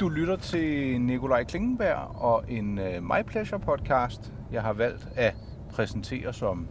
Du 0.00 0.08
lytter 0.08 0.36
til 0.36 1.00
Nikolaj 1.00 1.44
Klingenberg 1.44 2.16
og 2.16 2.44
en 2.48 2.78
uh, 2.78 3.02
My 3.02 3.22
Pleasure 3.26 3.60
podcast, 3.60 4.32
jeg 4.52 4.62
har 4.62 4.72
valgt 4.72 5.08
at 5.16 5.34
præsentere 5.70 6.32
som 6.32 6.68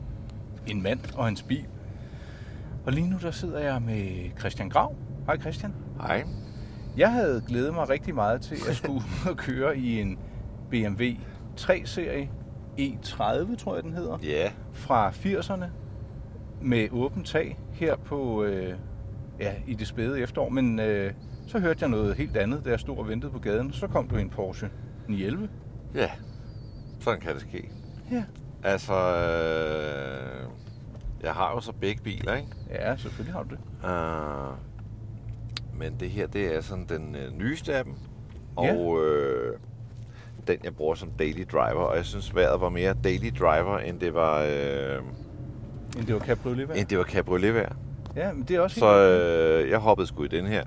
en 0.67 0.83
mand 0.83 0.99
og 1.15 1.25
hans 1.25 1.43
bil. 1.43 1.65
Og 2.85 2.93
lige 2.93 3.09
nu 3.09 3.17
der 3.21 3.31
sidder 3.31 3.59
jeg 3.59 3.81
med 3.81 4.29
Christian 4.39 4.69
Grav. 4.69 4.95
Hej 5.25 5.39
Christian. 5.39 5.73
Hej. 6.01 6.23
Jeg 6.97 7.11
havde 7.11 7.43
glædet 7.47 7.73
mig 7.73 7.89
rigtig 7.89 8.15
meget 8.15 8.41
til 8.41 8.57
at 8.69 8.75
skulle 8.75 9.01
køre 9.47 9.77
i 9.77 10.01
en 10.01 10.19
BMW 10.69 11.05
3-serie 11.59 12.29
E30, 12.79 13.55
tror 13.55 13.75
jeg 13.75 13.83
den 13.83 13.93
hedder, 13.93 14.17
Ja, 14.23 14.51
fra 14.73 15.09
80'erne 15.09 15.65
med 16.61 16.87
åbent 16.91 17.27
tag 17.27 17.59
her 17.71 17.95
på 17.95 18.43
øh, 18.43 18.73
ja, 19.39 19.53
i 19.67 19.73
det 19.73 19.87
spæde 19.87 20.19
efterår. 20.19 20.49
Men 20.49 20.79
øh, 20.79 21.13
så 21.47 21.59
hørte 21.59 21.77
jeg 21.81 21.89
noget 21.89 22.15
helt 22.15 22.37
andet, 22.37 22.65
da 22.65 22.69
jeg 22.69 22.79
stod 22.79 22.97
og 22.97 23.07
ventede 23.07 23.31
på 23.31 23.39
gaden. 23.39 23.73
Så 23.73 23.87
kom 23.87 24.07
du 24.07 24.17
i 24.17 24.21
en 24.21 24.29
Porsche 24.29 24.69
911. 25.07 25.49
ja. 25.95 26.09
Sådan 26.99 27.19
kan 27.19 27.33
det 27.33 27.41
ske. 27.41 27.69
Ja. 28.11 28.23
Altså, 28.63 28.93
øh, 28.93 30.49
jeg 31.23 31.33
har 31.33 31.51
jo 31.55 31.61
så 31.61 31.71
begge 31.71 32.01
biler, 32.03 32.35
ikke? 32.35 32.47
Ja, 32.69 32.95
selvfølgelig 32.95 33.33
har 33.33 33.43
du 33.43 33.49
det. 33.49 33.59
Uh, 33.83 34.57
men 35.79 35.95
det 35.99 36.09
her, 36.09 36.27
det 36.27 36.55
er 36.55 36.61
sådan 36.61 36.85
den 36.89 37.15
øh, 37.15 37.33
nyeste 37.33 37.75
af 37.75 37.83
dem. 37.83 37.93
Ja. 38.61 38.73
Og 38.75 39.05
øh, 39.05 39.57
den, 40.47 40.57
jeg 40.63 40.75
bruger 40.75 40.95
som 40.95 41.11
daily 41.19 41.45
driver. 41.51 41.81
Og 41.81 41.95
jeg 41.95 42.05
synes, 42.05 42.35
vejret 42.35 42.61
var 42.61 42.69
mere 42.69 42.93
daily 43.03 43.31
driver, 43.39 43.79
end 43.79 43.99
det 43.99 44.13
var, 44.13 44.41
øh, 44.41 45.03
Men 45.95 46.07
det 46.07 46.13
var 46.13 46.19
cabriolet 46.19 46.79
end 46.79 46.87
det 46.87 46.97
var 46.97 47.03
cabrioletvejr. 47.03 47.75
Ja, 48.15 48.33
men 48.33 48.43
det 48.43 48.55
er 48.55 48.59
også 48.59 48.79
Så 48.79 48.99
øh, 48.99 49.69
jeg 49.69 49.79
hoppede 49.79 50.07
sgu 50.07 50.23
i 50.23 50.27
den 50.27 50.45
her. 50.45 50.63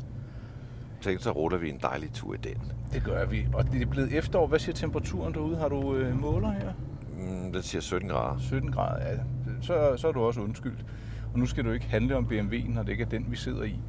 Tænkte, 1.00 1.24
så 1.24 1.30
ruller 1.30 1.58
vi 1.58 1.70
en 1.70 1.78
dejlig 1.82 2.12
tur 2.12 2.34
i 2.34 2.36
den. 2.36 2.72
Det 2.92 3.04
gør 3.04 3.26
vi. 3.26 3.46
Og 3.54 3.72
det 3.72 3.82
er 3.82 3.86
blevet 3.86 4.12
efterår. 4.12 4.46
Hvad 4.46 4.58
siger 4.58 4.74
temperaturen 4.74 5.34
derude? 5.34 5.56
Har 5.56 5.68
du 5.68 5.94
øh, 5.94 6.20
måler 6.20 6.50
her? 6.50 6.72
Mm, 7.18 7.52
den 7.52 7.62
siger 7.62 7.82
17 7.82 8.08
grader. 8.08 8.38
17 8.38 8.72
grader, 8.72 9.10
ja. 9.10 9.16
Så, 9.60 9.96
så 9.96 10.08
er 10.08 10.12
du 10.12 10.20
også 10.20 10.40
undskyldt. 10.40 10.84
Og 11.32 11.38
nu 11.38 11.46
skal 11.46 11.64
du 11.64 11.70
ikke 11.70 11.86
handle 11.86 12.16
om 12.16 12.24
BMW'en, 12.24 12.74
når 12.74 12.82
det 12.82 12.92
ikke 12.92 13.04
er 13.04 13.08
den, 13.08 13.26
vi 13.30 13.36
sidder 13.36 13.62
i. 13.62 13.80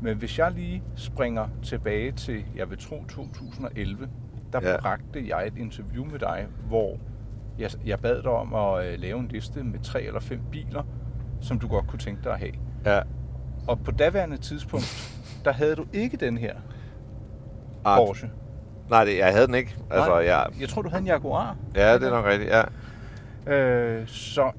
Men 0.00 0.16
hvis 0.16 0.38
jeg 0.38 0.52
lige 0.52 0.82
springer 0.96 1.48
tilbage 1.62 2.12
til, 2.12 2.44
jeg 2.56 2.70
vil 2.70 2.78
tro 2.78 3.04
2011, 3.08 4.08
der 4.52 4.70
ja. 4.70 4.80
Bragte 4.80 5.28
jeg 5.28 5.46
et 5.46 5.56
interview 5.56 6.04
med 6.04 6.18
dig, 6.18 6.46
hvor 6.68 6.98
jeg, 7.58 7.70
jeg 7.86 8.00
bad 8.00 8.22
dig 8.22 8.30
om 8.30 8.54
at 8.54 8.86
øh, 8.86 8.98
lave 8.98 9.20
en 9.20 9.28
liste 9.28 9.64
med 9.64 9.78
tre 9.80 10.02
eller 10.02 10.20
fem 10.20 10.40
biler, 10.50 10.82
som 11.40 11.58
du 11.58 11.68
godt 11.68 11.86
kunne 11.86 11.98
tænke 11.98 12.24
dig 12.24 12.32
at 12.32 12.38
have. 12.38 12.52
Ja. 12.84 13.00
Og 13.68 13.80
på 13.80 13.90
daværende 13.90 14.36
tidspunkt, 14.36 15.21
der 15.44 15.52
havde 15.52 15.76
du 15.76 15.84
ikke 15.92 16.16
den 16.16 16.38
her 16.38 16.54
Ah, 17.84 17.96
Porsche. 17.96 18.30
Nej, 18.90 19.04
det, 19.04 19.18
jeg 19.18 19.32
havde 19.32 19.46
den 19.46 19.54
ikke. 19.54 19.76
Altså, 19.90 20.10
Nej, 20.10 20.18
jeg, 20.24 20.46
Jeg 20.60 20.68
tror, 20.68 20.82
du 20.82 20.88
havde 20.88 21.00
en 21.00 21.06
Jaguar. 21.06 21.56
ja, 21.76 21.94
det 21.94 22.02
er 22.06 22.10
nok 22.10 22.24
rigtigt, 22.24 22.50
ja. 22.50 22.62
Øh, 23.54 24.06
så 24.06 24.50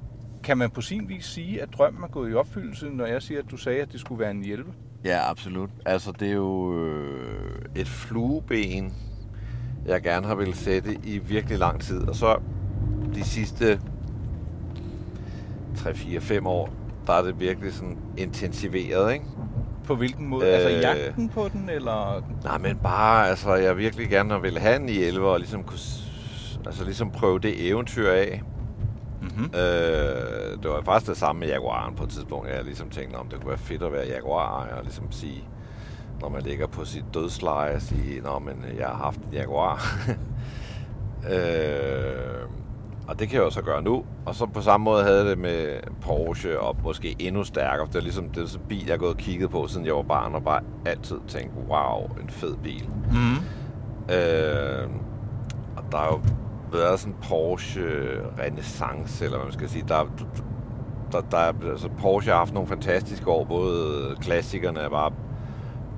kan 0.44 0.58
man 0.58 0.70
på 0.70 0.82
sin 0.82 1.10
vis 1.10 1.26
sige, 1.26 1.62
at 1.62 1.70
drømmen 1.78 2.04
er 2.04 2.08
gået 2.08 2.32
i 2.32 2.34
opfyldelse, 2.34 2.86
når 2.90 3.06
jeg 3.06 3.22
siger, 3.22 3.40
at 3.40 3.52
du 3.52 3.58
sagde, 3.58 3.82
at 3.82 3.92
det 3.92 4.00
skulle 4.00 4.20
være 4.20 4.32
en 4.32 4.44
hjælpe? 4.44 4.72
Ja, 5.06 5.30
absolut. 5.30 5.70
Altså, 5.86 6.12
det 6.12 6.28
er 6.28 6.34
jo 6.34 6.80
øh, 6.86 7.62
et 7.76 7.88
flueben, 7.88 8.94
jeg 9.86 10.02
gerne 10.02 10.28
har 10.28 10.36
ville 10.36 10.56
sætte 10.56 10.98
i 11.04 11.18
virkelig 11.18 11.58
lang 11.60 11.82
tid. 11.82 12.08
Og 12.08 12.16
så 12.16 12.38
de 13.16 13.24
sidste 13.24 13.80
3-4-5 15.78 16.48
år, 16.48 16.70
der 17.08 17.14
er 17.14 17.22
det 17.22 17.40
virkelig 17.40 17.74
sådan 17.74 17.98
intensiveret, 18.18 19.14
ikke? 19.14 19.26
På 19.84 19.96
hvilken 19.96 20.28
måde? 20.28 20.48
Øh... 20.48 20.54
Altså 20.54 20.70
Øh. 20.70 20.82
jagten 20.82 21.30
på 21.30 21.50
den, 21.54 21.70
eller... 21.70 22.24
Nej, 22.44 22.58
men 22.58 22.78
bare, 22.78 23.30
altså, 23.30 23.56
jeg 23.56 23.78
virkelig 23.78 24.10
gerne 24.10 24.42
ville 24.42 24.60
have 24.60 24.76
en 24.76 24.90
i 24.90 24.98
11 24.98 25.30
og 25.30 25.40
ligesom 25.40 25.64
kunne, 25.64 25.80
altså 26.66 26.84
ligesom 26.84 27.12
prøve 27.12 27.40
det 27.40 27.68
eventyr 27.70 28.10
af. 28.12 28.42
Mm-hmm. 29.22 29.46
Øh, 29.46 30.64
det 30.64 30.70
var 30.72 30.82
faktisk 30.86 31.10
det 31.10 31.18
samme 31.18 31.40
med 31.40 31.48
Jaguaren 31.48 31.96
på 31.96 32.04
et 32.04 32.10
tidspunkt. 32.10 32.50
Jeg 32.50 32.64
ligesom 32.64 32.90
tænkte, 32.90 33.16
om 33.16 33.28
det 33.28 33.40
kunne 33.40 33.50
være 33.50 33.58
fedt 33.58 33.84
at 33.84 33.92
være 33.92 34.08
Jaguar, 34.08 34.68
og 34.78 34.84
ligesom 34.84 35.12
sige, 35.12 35.44
når 36.22 36.30
man 36.30 36.42
ligger 36.42 36.68
på 36.68 36.86
sit 36.86 37.06
dødsleje, 37.14 37.76
og 37.76 37.82
sige, 37.82 38.22
Nå, 38.22 38.40
men 38.40 38.66
jeg 38.78 38.88
har 38.88 38.96
haft 38.96 39.18
en 39.18 39.34
Jaguar. 39.34 39.86
øh, 41.34 42.43
og 43.08 43.20
det 43.20 43.30
kan 43.30 43.38
jeg 43.38 43.46
jo 43.46 43.50
så 43.50 43.62
gøre 43.62 43.82
nu. 43.82 44.06
Og 44.26 44.36
så 44.36 44.46
på 44.46 44.62
samme 44.62 44.84
måde 44.84 45.04
havde 45.04 45.30
det 45.30 45.38
med 45.38 45.80
Porsche, 46.02 46.60
og 46.60 46.76
måske 46.84 47.16
endnu 47.20 47.44
stærkere. 47.44 47.88
Det 47.88 47.96
er 47.96 48.02
ligesom 48.02 48.30
det 48.30 48.44
er 48.44 48.48
sådan 48.48 48.64
en 48.64 48.68
bil, 48.68 48.86
jeg 48.86 48.94
har 48.94 48.98
gået 48.98 49.12
og 49.12 49.18
kigget 49.18 49.50
på, 49.50 49.68
siden 49.68 49.86
jeg 49.86 49.96
var 49.96 50.02
barn, 50.02 50.36
og 50.36 50.44
bare 50.44 50.62
altid 50.86 51.18
tænkt, 51.28 51.52
wow, 51.70 52.06
en 52.22 52.30
fed 52.30 52.56
bil. 52.64 52.90
Mm-hmm. 52.90 53.46
Øh, 54.16 54.90
og 55.78 55.84
der 55.92 55.98
er 55.98 56.08
jo 56.08 56.20
været 56.72 57.00
sådan 57.00 57.14
en 57.14 57.20
Porsche 57.30 57.84
renaissance, 58.40 59.26
eller 59.26 59.38
hvad 59.38 59.46
man 59.46 59.54
skal 59.54 59.70
sige. 59.70 59.86
Der, 59.88 60.06
der, 61.12 61.22
der 61.22 61.38
er, 61.38 61.54
altså 61.72 61.90
Porsche 62.00 62.32
har 62.32 62.40
haft 62.40 62.54
nogle 62.54 62.70
fantastiske 62.70 63.32
år. 63.32 63.44
Både 63.44 64.16
klassikerne 64.22 64.80
er 64.80 64.90
bare 64.90 65.12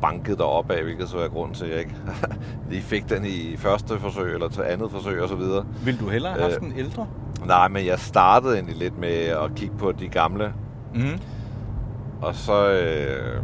banket 0.10 0.38
derop 0.38 0.72
af, 0.72 0.84
hvilket 0.84 1.10
så 1.10 1.18
er 1.18 1.28
grund 1.28 1.56
til, 1.56 1.66
at 1.66 1.72
jeg 1.72 1.80
ikke 1.80 1.96
lige 2.70 2.82
fik 2.82 3.10
den 3.10 3.26
i 3.26 3.58
første 3.58 4.00
forsøg, 4.00 4.34
eller 4.34 4.50
til 4.50 4.62
andet 4.62 4.92
forsøg 4.92 5.22
osv. 5.22 5.42
Vil 5.86 6.00
du 6.00 6.10
hellere 6.10 6.32
have 6.34 6.44
haft 6.52 6.64
Øh. 6.64 6.68
en 6.70 6.74
ældre? 6.78 7.08
Nej, 7.46 7.68
men 7.68 7.86
jeg 7.86 8.00
startede 8.00 8.54
egentlig 8.54 8.76
lidt 8.78 8.98
med 9.00 9.10
at 9.26 9.52
kigge 9.56 9.76
på 9.78 9.92
de 9.92 10.08
gamle, 10.08 10.54
Mm-hmm. 10.94 11.20
og 12.22 12.36
så, 12.36 12.70
øh, 12.72 13.42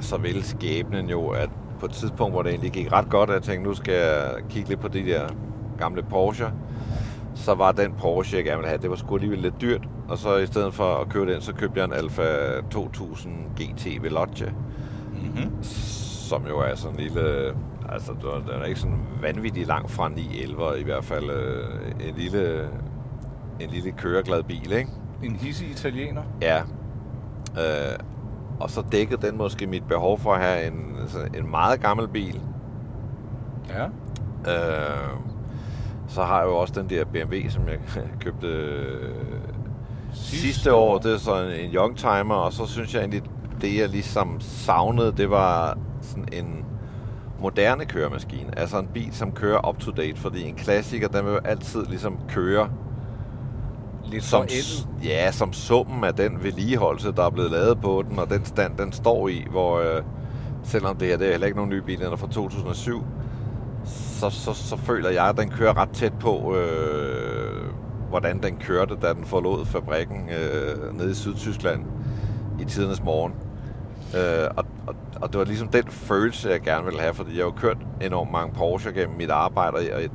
så 0.00 0.16
ville 0.16 0.42
skæbnen 0.44 1.10
jo, 1.10 1.28
at 1.28 1.48
på 1.80 1.86
et 1.86 1.92
tidspunkt, 1.92 2.34
hvor 2.34 2.42
det 2.42 2.50
egentlig 2.50 2.72
gik 2.72 2.92
ret 2.92 3.10
godt, 3.10 3.30
at 3.30 3.34
jeg 3.34 3.42
tænkte, 3.42 3.68
nu 3.68 3.74
skal 3.74 3.94
jeg 3.94 4.30
kigge 4.50 4.68
lidt 4.68 4.80
på 4.80 4.88
de 4.88 5.06
der 5.06 5.20
gamle 5.78 6.02
Porsche, 6.02 6.46
så 7.34 7.54
var 7.54 7.72
den 7.72 7.92
Porsche, 7.98 8.36
jeg 8.36 8.44
gerne 8.44 8.56
ville 8.56 8.68
have, 8.68 8.82
det 8.82 8.90
var 8.90 8.96
sgu 8.96 9.14
alligevel 9.14 9.38
lidt 9.38 9.60
dyrt. 9.60 9.82
Og 10.08 10.18
så 10.18 10.36
i 10.36 10.46
stedet 10.46 10.74
for 10.74 10.94
at 10.96 11.08
købe 11.08 11.32
den, 11.32 11.40
så 11.42 11.52
købte 11.54 11.78
jeg 11.80 11.84
en 11.84 11.92
Alfa 11.92 12.22
2000 12.70 13.32
GT 13.60 14.02
Veloce, 14.02 14.52
Mm-hmm. 15.24 15.62
som 15.62 16.46
jo 16.48 16.58
er 16.58 16.74
sådan 16.74 16.96
en 16.96 17.00
lille... 17.02 17.54
Altså, 17.88 18.12
den 18.46 18.60
er- 18.60 18.64
ikke 18.64 18.80
sådan 18.80 18.98
vanvittigt 19.20 19.68
langt 19.68 19.90
fra 19.90 20.08
911, 20.08 20.80
i 20.80 20.84
hvert 20.84 21.04
fald 21.04 21.30
øh, 21.30 22.08
en 22.08 22.14
lille, 22.14 22.68
en 23.60 23.70
lille 23.70 23.90
køreglad 23.92 24.42
bil, 24.42 24.72
ikke? 24.72 24.90
En 25.22 25.36
hissig 25.36 25.70
italiener? 25.70 26.22
Ja. 26.42 26.58
Øh, 27.58 27.98
og 28.60 28.70
så 28.70 28.82
dækkede 28.92 29.26
den 29.26 29.38
måske 29.38 29.66
mit 29.66 29.84
behov 29.88 30.18
for 30.18 30.32
at 30.34 30.40
have 30.40 30.66
en, 30.66 30.96
sådan 31.06 31.34
en 31.34 31.50
meget 31.50 31.80
gammel 31.80 32.08
bil. 32.08 32.40
Ja. 33.68 33.84
Øh, 34.52 35.10
så 36.08 36.22
har 36.22 36.38
jeg 36.38 36.46
jo 36.46 36.56
også 36.56 36.74
den 36.82 36.90
der 36.90 37.04
BMW, 37.04 37.48
som 37.48 37.68
jeg 37.68 37.78
købte 38.24 38.46
øh, 38.46 39.14
sidste, 40.12 40.36
sidste 40.46 40.74
år. 40.74 40.98
Det 40.98 41.14
er 41.14 41.18
sådan 41.18 41.52
en 41.60 41.70
youngtimer, 41.74 42.34
og 42.34 42.52
så 42.52 42.66
synes 42.66 42.94
jeg 42.94 43.00
egentlig, 43.00 43.22
det 43.64 43.76
jeg 43.76 43.88
ligesom 43.88 44.40
savnede, 44.40 45.12
det 45.16 45.30
var 45.30 45.78
sådan 46.02 46.28
en 46.32 46.64
moderne 47.40 47.84
køremaskine. 47.84 48.58
Altså 48.58 48.78
en 48.78 48.86
bil, 48.86 49.08
som 49.12 49.32
kører 49.32 49.68
up 49.68 49.78
to 49.78 49.90
date, 49.90 50.16
fordi 50.16 50.48
en 50.48 50.54
klassiker, 50.54 51.08
den 51.08 51.24
vil 51.24 51.32
jo 51.32 51.38
altid 51.38 51.86
ligesom 51.86 52.18
køre 52.28 52.68
Lidt 54.04 54.24
som, 54.24 54.46
ja, 55.04 55.32
som 55.32 55.52
summen 55.52 56.04
af 56.04 56.14
den 56.14 56.42
vedligeholdelse, 56.42 57.12
der 57.12 57.26
er 57.26 57.30
blevet 57.30 57.50
lavet 57.50 57.80
på 57.80 58.04
den, 58.08 58.18
og 58.18 58.30
den 58.30 58.44
stand, 58.44 58.76
den 58.76 58.92
står 58.92 59.28
i, 59.28 59.46
hvor 59.50 59.78
øh, 59.78 60.02
selvom 60.62 60.96
det 60.96 61.08
her 61.08 61.16
det 61.16 61.26
er 61.26 61.30
heller 61.30 61.46
ikke 61.46 61.56
nogen 61.56 61.70
ny 61.70 61.78
bil, 61.78 62.00
den 62.00 62.12
er 62.12 62.16
fra 62.16 62.28
2007, 62.28 63.04
så, 63.84 64.30
så, 64.30 64.52
så 64.52 64.76
føler 64.76 65.10
jeg, 65.10 65.28
at 65.28 65.36
den 65.36 65.50
kører 65.50 65.76
ret 65.76 65.90
tæt 65.90 66.12
på, 66.20 66.56
øh, 66.56 67.64
hvordan 68.08 68.42
den 68.42 68.56
kørte, 68.56 68.96
da 69.02 69.12
den 69.12 69.24
forlod 69.24 69.66
fabrikken 69.66 70.28
øh, 70.28 70.98
nede 70.98 71.10
i 71.10 71.14
Sydtyskland 71.14 71.84
i 72.60 72.64
tidernes 72.64 73.02
morgen. 73.02 73.32
Øh, 74.16 74.48
og, 74.56 74.64
og, 74.86 74.94
og 75.20 75.32
det 75.32 75.38
var 75.38 75.44
ligesom 75.44 75.68
den 75.68 75.84
følelse, 75.88 76.48
jeg 76.48 76.60
gerne 76.60 76.84
ville 76.84 77.00
have, 77.00 77.14
fordi 77.14 77.30
jeg 77.30 77.38
har 77.38 77.44
jo 77.44 77.50
kørt 77.50 77.76
enormt 78.02 78.32
mange 78.32 78.54
Porsche 78.54 78.92
gennem 78.92 79.16
mit 79.16 79.30
arbejde, 79.30 79.76
og 79.76 79.84
jeg, 79.84 80.08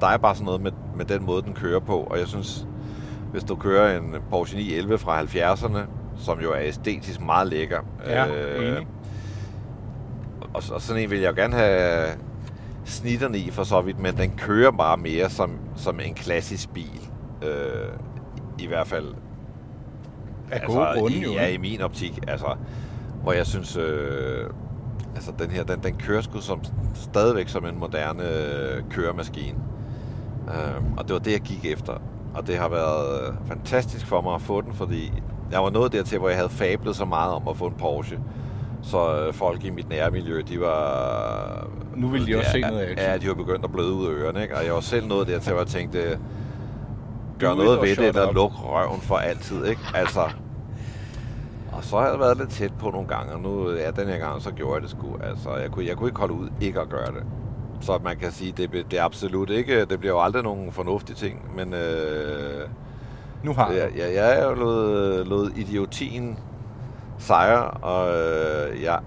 der 0.00 0.06
er 0.06 0.16
bare 0.16 0.34
sådan 0.34 0.44
noget 0.44 0.60
med, 0.60 0.72
med 0.96 1.04
den 1.04 1.24
måde, 1.24 1.42
den 1.42 1.54
kører 1.54 1.80
på, 1.80 1.98
og 2.00 2.18
jeg 2.18 2.26
synes, 2.26 2.66
hvis 3.32 3.44
du 3.44 3.56
kører 3.56 3.98
en 3.98 4.14
Porsche 4.30 4.58
911 4.58 4.98
fra 4.98 5.22
70'erne, 5.22 5.78
som 6.16 6.40
jo 6.40 6.52
er 6.52 6.60
æstetisk 6.60 7.20
meget 7.20 7.48
lækker. 7.48 7.80
Ja, 8.06 8.24
enig. 8.26 8.86
og, 10.40 10.62
og 10.72 10.82
sådan 10.82 11.02
en 11.02 11.10
vil 11.10 11.20
jeg 11.20 11.30
jo 11.30 11.42
gerne 11.42 11.54
have 11.56 12.08
snitterne 12.84 13.38
i 13.38 13.50
for 13.50 13.64
så 13.64 13.80
vidt, 13.80 13.98
men 13.98 14.16
den 14.16 14.30
kører 14.36 14.70
bare 14.70 14.96
mere 14.96 15.30
som, 15.30 15.58
som 15.76 16.00
en 16.00 16.14
klassisk 16.14 16.72
bil. 16.72 17.00
Øh, 17.42 17.88
I 18.58 18.66
hvert 18.66 18.86
fald 18.86 19.14
Af 20.50 20.62
gode 20.66 20.86
grunde 20.94 21.16
i, 21.16 21.22
jo. 21.22 21.32
Ja, 21.32 21.48
i 21.48 21.56
min 21.56 21.80
optik. 21.80 22.18
Altså, 22.28 22.56
hvor 23.22 23.32
jeg 23.32 23.46
synes, 23.46 23.76
øh, 23.76 24.46
altså 25.14 25.32
den 25.38 25.50
her, 25.50 25.64
den, 25.64 25.80
den 25.82 25.94
kører 25.94 26.20
sgu 26.20 26.40
som, 26.40 26.60
stadigvæk 26.94 27.48
som 27.48 27.66
en 27.66 27.78
moderne 27.78 28.22
øh, 28.22 28.82
køremaskine. 28.90 29.58
Øh, 30.48 30.82
og 30.96 31.04
det 31.04 31.12
var 31.12 31.18
det, 31.18 31.32
jeg 31.32 31.40
gik 31.40 31.64
efter. 31.64 31.92
Og 32.34 32.46
det 32.46 32.56
har 32.56 32.68
været 32.68 33.28
øh, 33.28 33.34
fantastisk 33.48 34.06
for 34.06 34.20
mig 34.20 34.34
at 34.34 34.42
få 34.42 34.60
den, 34.60 34.74
fordi 34.74 35.12
jeg 35.52 35.62
var 35.62 35.70
nået 35.70 35.92
dertil, 35.92 36.18
hvor 36.18 36.28
jeg 36.28 36.36
havde 36.36 36.50
fablet 36.50 36.96
så 36.96 37.04
meget 37.04 37.32
om 37.32 37.48
at 37.48 37.56
få 37.56 37.66
en 37.66 37.74
Porsche. 37.78 38.18
Så 38.82 39.16
øh, 39.16 39.34
folk 39.34 39.64
i 39.64 39.70
mit 39.70 39.88
nærmiljø, 39.88 40.42
de 40.48 40.60
var... 40.60 41.66
Nu 41.96 42.08
ville 42.08 42.26
de 42.26 42.38
også 42.38 42.50
se 42.50 42.60
noget 42.60 42.80
action. 42.80 42.98
Ja, 42.98 43.16
de 43.18 43.28
var 43.28 43.34
begyndt 43.34 43.64
at 43.64 43.72
bløde 43.72 43.92
ud 43.92 44.06
af 44.06 44.10
ørerne, 44.10 44.42
ikke? 44.42 44.56
Og 44.56 44.64
jeg 44.64 44.74
var 44.74 44.80
selv 44.80 45.06
noget 45.06 45.28
der 45.28 45.38
til, 45.38 45.50
at 45.50 45.58
jeg 45.58 45.66
tænkte, 45.66 46.18
gør 47.38 47.54
noget 47.54 47.80
ved 47.80 47.96
det, 47.96 48.08
eller 48.08 48.32
luk 48.32 48.52
røven 48.54 49.00
for 49.00 49.16
altid, 49.16 49.66
ikke? 49.66 49.80
Altså... 49.94 50.20
Og 51.72 51.84
så 51.84 51.98
har 51.98 52.08
jeg 52.08 52.18
været 52.18 52.36
lidt 52.36 52.50
tæt 52.50 52.72
på 52.78 52.90
nogle 52.90 53.08
gange, 53.08 53.32
og 53.32 53.40
nu, 53.40 53.70
ja, 53.70 53.90
den 53.90 54.08
her 54.08 54.18
gang, 54.18 54.42
så 54.42 54.50
gjorde 54.50 54.74
jeg 54.74 54.82
det 54.82 54.90
sgu. 54.90 55.16
Altså, 55.22 55.56
jeg 55.56 55.70
kunne, 55.70 55.86
jeg 55.86 55.96
kunne 55.96 56.08
ikke 56.08 56.18
holde 56.20 56.34
ud 56.34 56.48
ikke 56.60 56.80
at 56.80 56.88
gøre 56.88 57.06
det. 57.06 57.22
Så 57.80 57.98
man 58.04 58.16
kan 58.16 58.32
sige, 58.32 58.52
det, 58.52 58.72
det 58.90 58.98
er 58.98 59.04
absolut 59.04 59.50
ikke, 59.50 59.84
det 59.84 59.98
bliver 60.00 60.14
jo 60.14 60.20
aldrig 60.20 60.42
nogen 60.42 60.72
fornuftige 60.72 61.16
ting, 61.16 61.56
men 61.56 61.74
øh, 61.74 62.68
Nu 63.42 63.52
har 63.52 63.72
Ja, 63.72 63.82
jeg. 63.82 63.90
ja, 63.96 64.22
jeg 64.24 64.38
er 64.40 64.44
jo 64.48 64.54
lod, 64.54 65.24
lod 65.24 65.50
idiotien 65.50 66.38
sejre, 67.18 67.70
og 67.70 68.08
øh, 68.08 68.82
jeg 68.82 69.00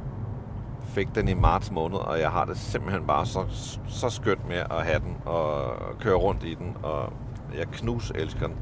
fik 0.88 1.08
den 1.16 1.28
i 1.28 1.34
marts 1.34 1.72
måned, 1.72 1.98
og 1.98 2.20
jeg 2.20 2.30
har 2.32 2.46
det 2.46 2.58
simpelthen 2.58 3.08
bare 3.08 3.26
så, 3.26 3.44
så 3.88 4.10
skønt 4.10 4.48
med 4.48 4.58
at 4.58 4.84
have 4.86 5.00
den 5.00 5.18
og 5.26 5.74
køre 6.00 6.16
rundt 6.16 6.44
i 6.44 6.54
den, 6.54 6.76
og 6.84 7.14
jeg 7.58 7.68
knus 7.68 8.12
elsker 8.16 8.48
den. 8.48 8.56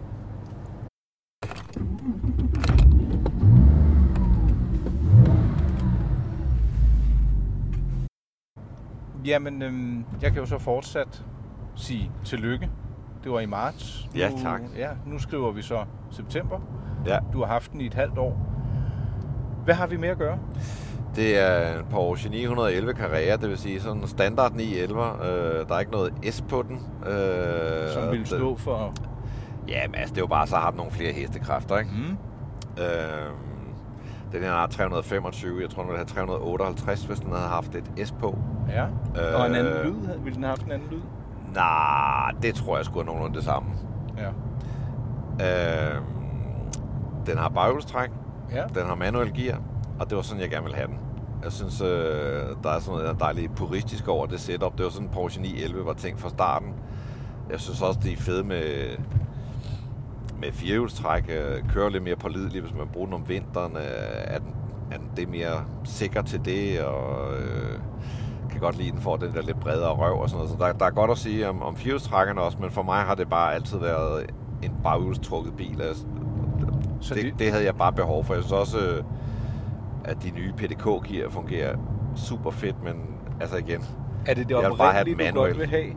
Jamen, 9.25 9.62
øhm, 9.62 10.06
jeg 10.21 10.31
kan 10.31 10.39
jo 10.42 10.45
så 10.45 10.57
fortsat 10.57 11.24
sige 11.75 12.12
tillykke. 12.24 12.69
Det 13.24 13.31
var 13.31 13.39
i 13.39 13.45
marts. 13.45 14.07
Ja, 14.16 14.30
nu, 14.30 14.38
tak. 14.44 14.62
Ja, 14.77 14.89
nu 15.06 15.19
skriver 15.19 15.51
vi 15.51 15.62
så 15.62 15.86
september. 16.12 16.60
Ja, 17.06 17.19
Du 17.33 17.39
har 17.39 17.45
haft 17.48 17.71
den 17.71 17.81
i 17.81 17.86
et 17.86 17.94
halvt 17.94 18.18
år. 18.18 18.45
Hvad 19.66 19.75
har 19.75 19.88
vi 19.88 19.98
med 19.98 20.10
at 20.10 20.18
gøre? 20.18 20.38
det 21.16 21.39
er 21.39 21.80
en 21.80 21.86
Porsche 21.89 22.30
911 22.30 22.94
Carrera, 22.94 23.36
det 23.38 23.50
vil 23.50 23.57
sige 23.57 23.81
sådan 23.81 24.01
en 24.01 24.07
standard 24.07 24.54
911. 24.56 25.04
Øh, 25.25 25.68
der 25.68 25.75
er 25.75 25.80
ikke 25.80 25.92
noget 25.92 26.13
S 26.30 26.42
på 26.50 26.62
den. 26.68 26.75
Øh, 27.12 27.89
Som 27.94 28.12
vil 28.12 28.25
stå 28.25 28.56
for... 28.57 28.94
Ja, 29.68 29.88
men 29.88 29.95
altså, 29.95 30.13
det 30.15 30.22
er 30.22 30.24
jo 30.24 30.27
bare, 30.27 30.48
så 30.48 30.56
har 30.56 30.69
den 30.69 30.77
nogle 30.77 30.92
flere 30.92 31.13
hestekræfter, 31.13 31.77
ikke? 31.77 31.92
Mm, 31.92 32.18
Øhm, 32.83 33.36
den 34.31 34.42
her 34.44 34.52
har 34.52 34.68
325, 34.68 35.62
jeg 35.62 35.70
tror, 35.70 35.81
den 35.81 35.88
ville 35.90 35.98
have 35.98 36.06
358, 36.08 37.04
hvis 37.06 37.20
den 37.20 37.31
havde 37.31 37.48
haft 37.48 37.76
et 37.76 38.08
S 38.08 38.12
på. 38.12 38.38
ja. 38.70 38.86
Og 39.36 39.48
en 39.48 39.56
anden 39.56 39.74
Øh. 39.74 39.86
lyd? 39.86 39.94
Ville 40.24 40.36
den 40.36 40.44
have 40.44 40.50
haft 40.50 40.64
en 40.66 40.72
anden 40.72 40.88
lyd? 40.92 41.02
Nej, 41.56 42.31
det 42.42 42.56
tror 42.56 42.76
jeg 42.78 42.86
skulle 42.86 43.06
nogenlunde 43.06 43.36
det 43.36 43.44
samme. 43.44 43.70
Ja. 44.18 44.28
Øhm, 45.96 46.04
den 47.26 47.38
har 47.38 47.50
baghjulstræk, 47.50 48.10
Ja. 48.52 48.64
den 48.76 48.86
har 48.88 48.96
manuel 48.96 49.34
gear, 49.34 49.60
og 50.00 50.10
det 50.10 50.16
var 50.16 50.22
sådan, 50.22 50.42
jeg 50.42 50.50
gerne 50.50 50.64
ville 50.64 50.78
have 50.78 50.88
den. 50.88 50.98
Jeg 51.44 51.52
synes, 51.52 51.82
øh, 51.82 51.88
der 52.64 52.70
er 52.70 52.80
sådan 52.80 53.00
noget 53.00 53.20
dejligt 53.20 53.56
puristisk 53.56 54.08
over 54.08 54.25
det 54.25 54.40
setup. 54.40 54.78
Det 54.78 54.84
var 54.86 54.92
sådan, 54.92 55.10
Porsche 55.10 55.42
911 55.42 55.86
var 55.86 55.94
tænkt 55.94 56.20
fra 56.22 56.30
starten. 56.30 56.74
Jeg 57.52 57.60
synes 57.60 57.82
også, 57.82 58.00
de 58.04 58.14
er 58.14 58.18
fede 58.18 58.44
med, 58.44 58.64
med 60.39 60.51
firehjulstræk. 60.51 61.24
Øh, 61.30 61.69
kører 61.74 61.89
lidt 61.89 62.03
mere 62.03 62.15
pålideligt, 62.15 62.63
hvis 62.65 62.77
man 62.77 62.88
bruger 62.88 63.06
den 63.07 63.13
om 63.15 63.30
vinteren. 63.30 63.75
Øh, 63.77 63.81
er, 64.24 64.38
den, 64.39 64.56
er 64.91 64.97
den 64.97 65.09
det 65.18 65.30
mere 65.30 65.65
sikker 65.83 66.21
til 66.21 66.45
det, 66.45 66.81
og 66.81 67.33
øh, 67.38 67.80
kan 68.51 68.59
godt 68.59 68.77
lide, 68.77 68.91
den 68.91 69.01
får 69.01 69.15
den 69.18 69.33
der 69.33 69.41
lidt 69.41 69.59
bredere 69.59 69.89
røv 69.91 70.19
og 70.21 70.30
sådan 70.30 70.38
noget. 70.45 70.50
Så 70.59 70.65
der, 70.65 70.74
der 70.74 70.86
er 70.86 70.89
godt 70.91 71.12
at 71.12 71.18
sige 71.18 71.50
om, 71.50 71.63
om 71.63 71.75
firehjulstrækkerne 71.75 72.41
også, 72.41 72.57
men 72.62 72.71
for 72.71 72.83
mig 72.83 73.00
har 73.01 73.15
det 73.15 73.30
bare 73.30 73.53
altid 73.56 73.77
været 73.77 74.25
en 74.63 74.71
baghjulstrukket 74.83 75.53
bil. 75.57 75.81
Altså, 75.81 76.03
Så 77.01 77.15
det, 77.15 77.33
det- 77.39 77.51
havde 77.51 77.65
jeg 77.65 77.75
bare 77.75 77.94
behov 77.94 78.24
for. 78.25 78.33
Jeg 78.33 78.44
synes 78.44 78.53
også, 78.53 78.77
øh, 78.80 79.03
at 80.03 80.24
de 80.24 80.31
nye 80.31 80.53
PDK-gear 80.57 81.30
fungerer 81.30 81.75
super 82.15 82.51
fedt, 82.51 82.83
men 82.83 82.94
altså 83.41 83.57
igen, 83.57 83.83
Er 84.25 84.33
det 84.33 84.50
det 84.50 84.57
oprindelige, 84.57 85.15
du 85.31 85.39
godt 85.39 85.59
vil 85.59 85.68
have? 85.69 85.94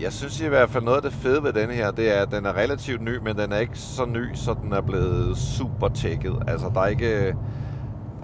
Jeg 0.00 0.12
synes 0.12 0.40
i 0.40 0.48
hvert 0.48 0.70
fald 0.70 0.84
noget 0.84 0.96
af 0.96 1.02
det 1.02 1.12
fede 1.12 1.42
ved 1.42 1.52
denne 1.52 1.74
her, 1.74 1.90
det 1.90 2.16
er, 2.16 2.22
at 2.22 2.30
den 2.30 2.46
er 2.46 2.56
relativt 2.56 3.02
ny, 3.02 3.16
men 3.16 3.36
den 3.36 3.52
er 3.52 3.58
ikke 3.58 3.78
så 3.78 4.04
ny, 4.04 4.34
så 4.34 4.54
den 4.62 4.72
er 4.72 4.80
blevet 4.80 5.36
super 5.36 5.88
tækket. 5.88 6.42
Altså, 6.46 6.70
der 6.74 6.80
er 6.80 6.86
ikke, 6.86 7.34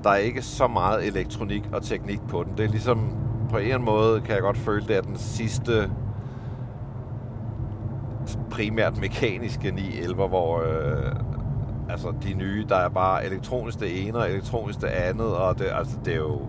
der 0.03 0.11
er 0.11 0.17
ikke 0.17 0.43
så 0.43 0.67
meget 0.67 1.07
elektronik 1.07 1.63
og 1.73 1.83
teknik 1.83 2.21
på 2.29 2.45
den. 2.45 2.53
Det 2.57 2.65
er 2.65 2.69
ligesom, 2.69 3.17
på 3.51 3.59
en 3.59 3.85
måde 3.85 4.21
kan 4.21 4.35
jeg 4.35 4.43
godt 4.43 4.59
føle, 4.59 4.87
det 4.89 4.97
er 4.97 5.01
den 5.01 5.17
sidste 5.17 5.91
primært 8.51 9.01
mekaniske 9.01 9.71
911, 9.71 10.29
hvor 10.29 10.63
øh, 10.63 11.13
altså 11.89 12.13
de 12.23 12.35
nye, 12.35 12.67
der 12.69 12.77
er 12.77 12.89
bare 12.89 13.25
elektronisk 13.27 13.81
det 13.81 14.07
ene 14.07 14.19
og 14.19 14.31
elektronisk 14.31 14.81
det 14.81 14.87
andet, 14.87 15.27
og 15.27 15.59
det, 15.59 15.67
altså, 15.73 15.97
det 16.05 16.13
er 16.13 16.19
jo 16.19 16.41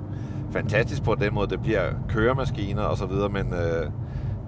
fantastisk 0.51 1.03
på 1.03 1.15
den 1.15 1.33
måde, 1.33 1.49
det 1.49 1.61
bliver 1.61 1.91
køremaskiner 2.09 2.83
og 2.83 2.97
så 2.97 3.05
videre, 3.05 3.29
men 3.29 3.53
øh, 3.53 3.89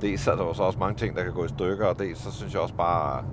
dels 0.05 0.27
er 0.27 0.35
der 0.35 0.43
jo 0.43 0.53
så 0.53 0.63
også 0.63 0.79
mange 0.79 0.95
ting, 0.95 1.15
der 1.15 1.23
kan 1.23 1.33
gå 1.33 1.45
i 1.45 1.47
stykker, 1.47 1.85
og 1.85 1.99
dels 1.99 2.19
så 2.19 2.31
synes 2.31 2.53
jeg 2.53 2.61
også 2.61 2.75
bare, 2.75 3.23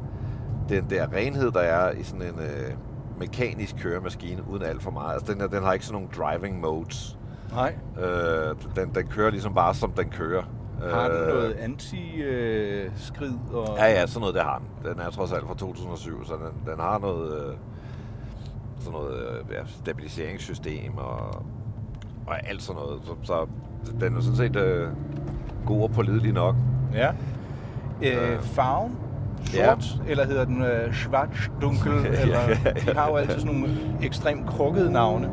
den 0.68 0.90
der 0.90 1.12
renhed, 1.12 1.50
der 1.50 1.60
er 1.60 1.92
i 1.92 2.02
sådan 2.02 2.22
en 2.22 2.38
øh, 2.40 2.72
mekanisk 3.18 3.76
køremaskine, 3.76 4.42
uden 4.48 4.62
alt 4.62 4.82
for 4.82 4.90
meget. 4.90 5.12
Altså 5.14 5.32
den, 5.32 5.40
her, 5.40 5.48
den 5.48 5.62
har 5.62 5.72
ikke 5.72 5.86
sådan 5.86 6.02
nogle 6.02 6.08
driving 6.16 6.60
modes. 6.60 7.18
Nej. 7.52 7.74
Øh, 8.00 8.56
den, 8.76 8.94
den 8.94 9.06
kører 9.06 9.30
ligesom 9.30 9.54
bare, 9.54 9.74
som 9.74 9.92
den 9.92 10.10
kører. 10.10 10.42
Har 10.90 11.08
den 11.08 11.18
Øh, 11.18 11.28
noget 11.28 11.52
anti-skrid? 11.52 13.34
Og... 13.52 13.76
Ja, 13.78 13.84
ja, 13.84 14.06
sådan 14.06 14.20
noget, 14.20 14.34
det 14.34 14.42
har 14.42 14.58
den. 14.58 14.92
Den 14.92 15.00
er 15.00 15.10
trods 15.10 15.32
alt 15.32 15.46
fra 15.46 15.54
2007, 15.54 16.24
så 16.24 16.34
den, 16.34 16.72
den 16.72 16.80
har 16.80 16.98
noget, 16.98 17.34
øh, 17.34 17.56
sådan 18.78 18.92
noget 18.92 19.16
øh, 19.18 19.44
ja, 19.52 19.64
stabiliseringssystem 19.66 20.96
og, 20.96 21.44
og 22.26 22.48
alt 22.48 22.62
sådan 22.62 22.82
noget. 22.82 23.00
Så, 23.04 23.14
så 23.22 23.46
den 24.00 24.16
er 24.16 24.20
sådan 24.20 24.36
set 24.36 24.56
øh, 24.56 24.88
god 25.66 25.82
og 25.82 25.90
pålidelig 25.90 26.32
nok. 26.32 26.54
Ja. 26.94 27.08
Øh, 28.02 28.32
Øh. 28.32 28.42
farven? 28.42 28.96
Ja. 29.54 29.64
Sort? 29.66 29.96
Eller 30.08 30.26
hedder 30.26 30.44
den 30.44 30.62
øh, 30.62 30.92
schwarz, 30.94 31.48
dunkel? 31.60 31.92
eller, 32.22 32.38
de 32.86 32.94
har 32.96 33.08
jo 33.08 33.16
altid 33.16 33.40
sådan 33.40 33.54
nogle 33.54 33.74
ekstremt 34.02 34.46
krukkede 34.46 34.92
navne. 34.92 35.30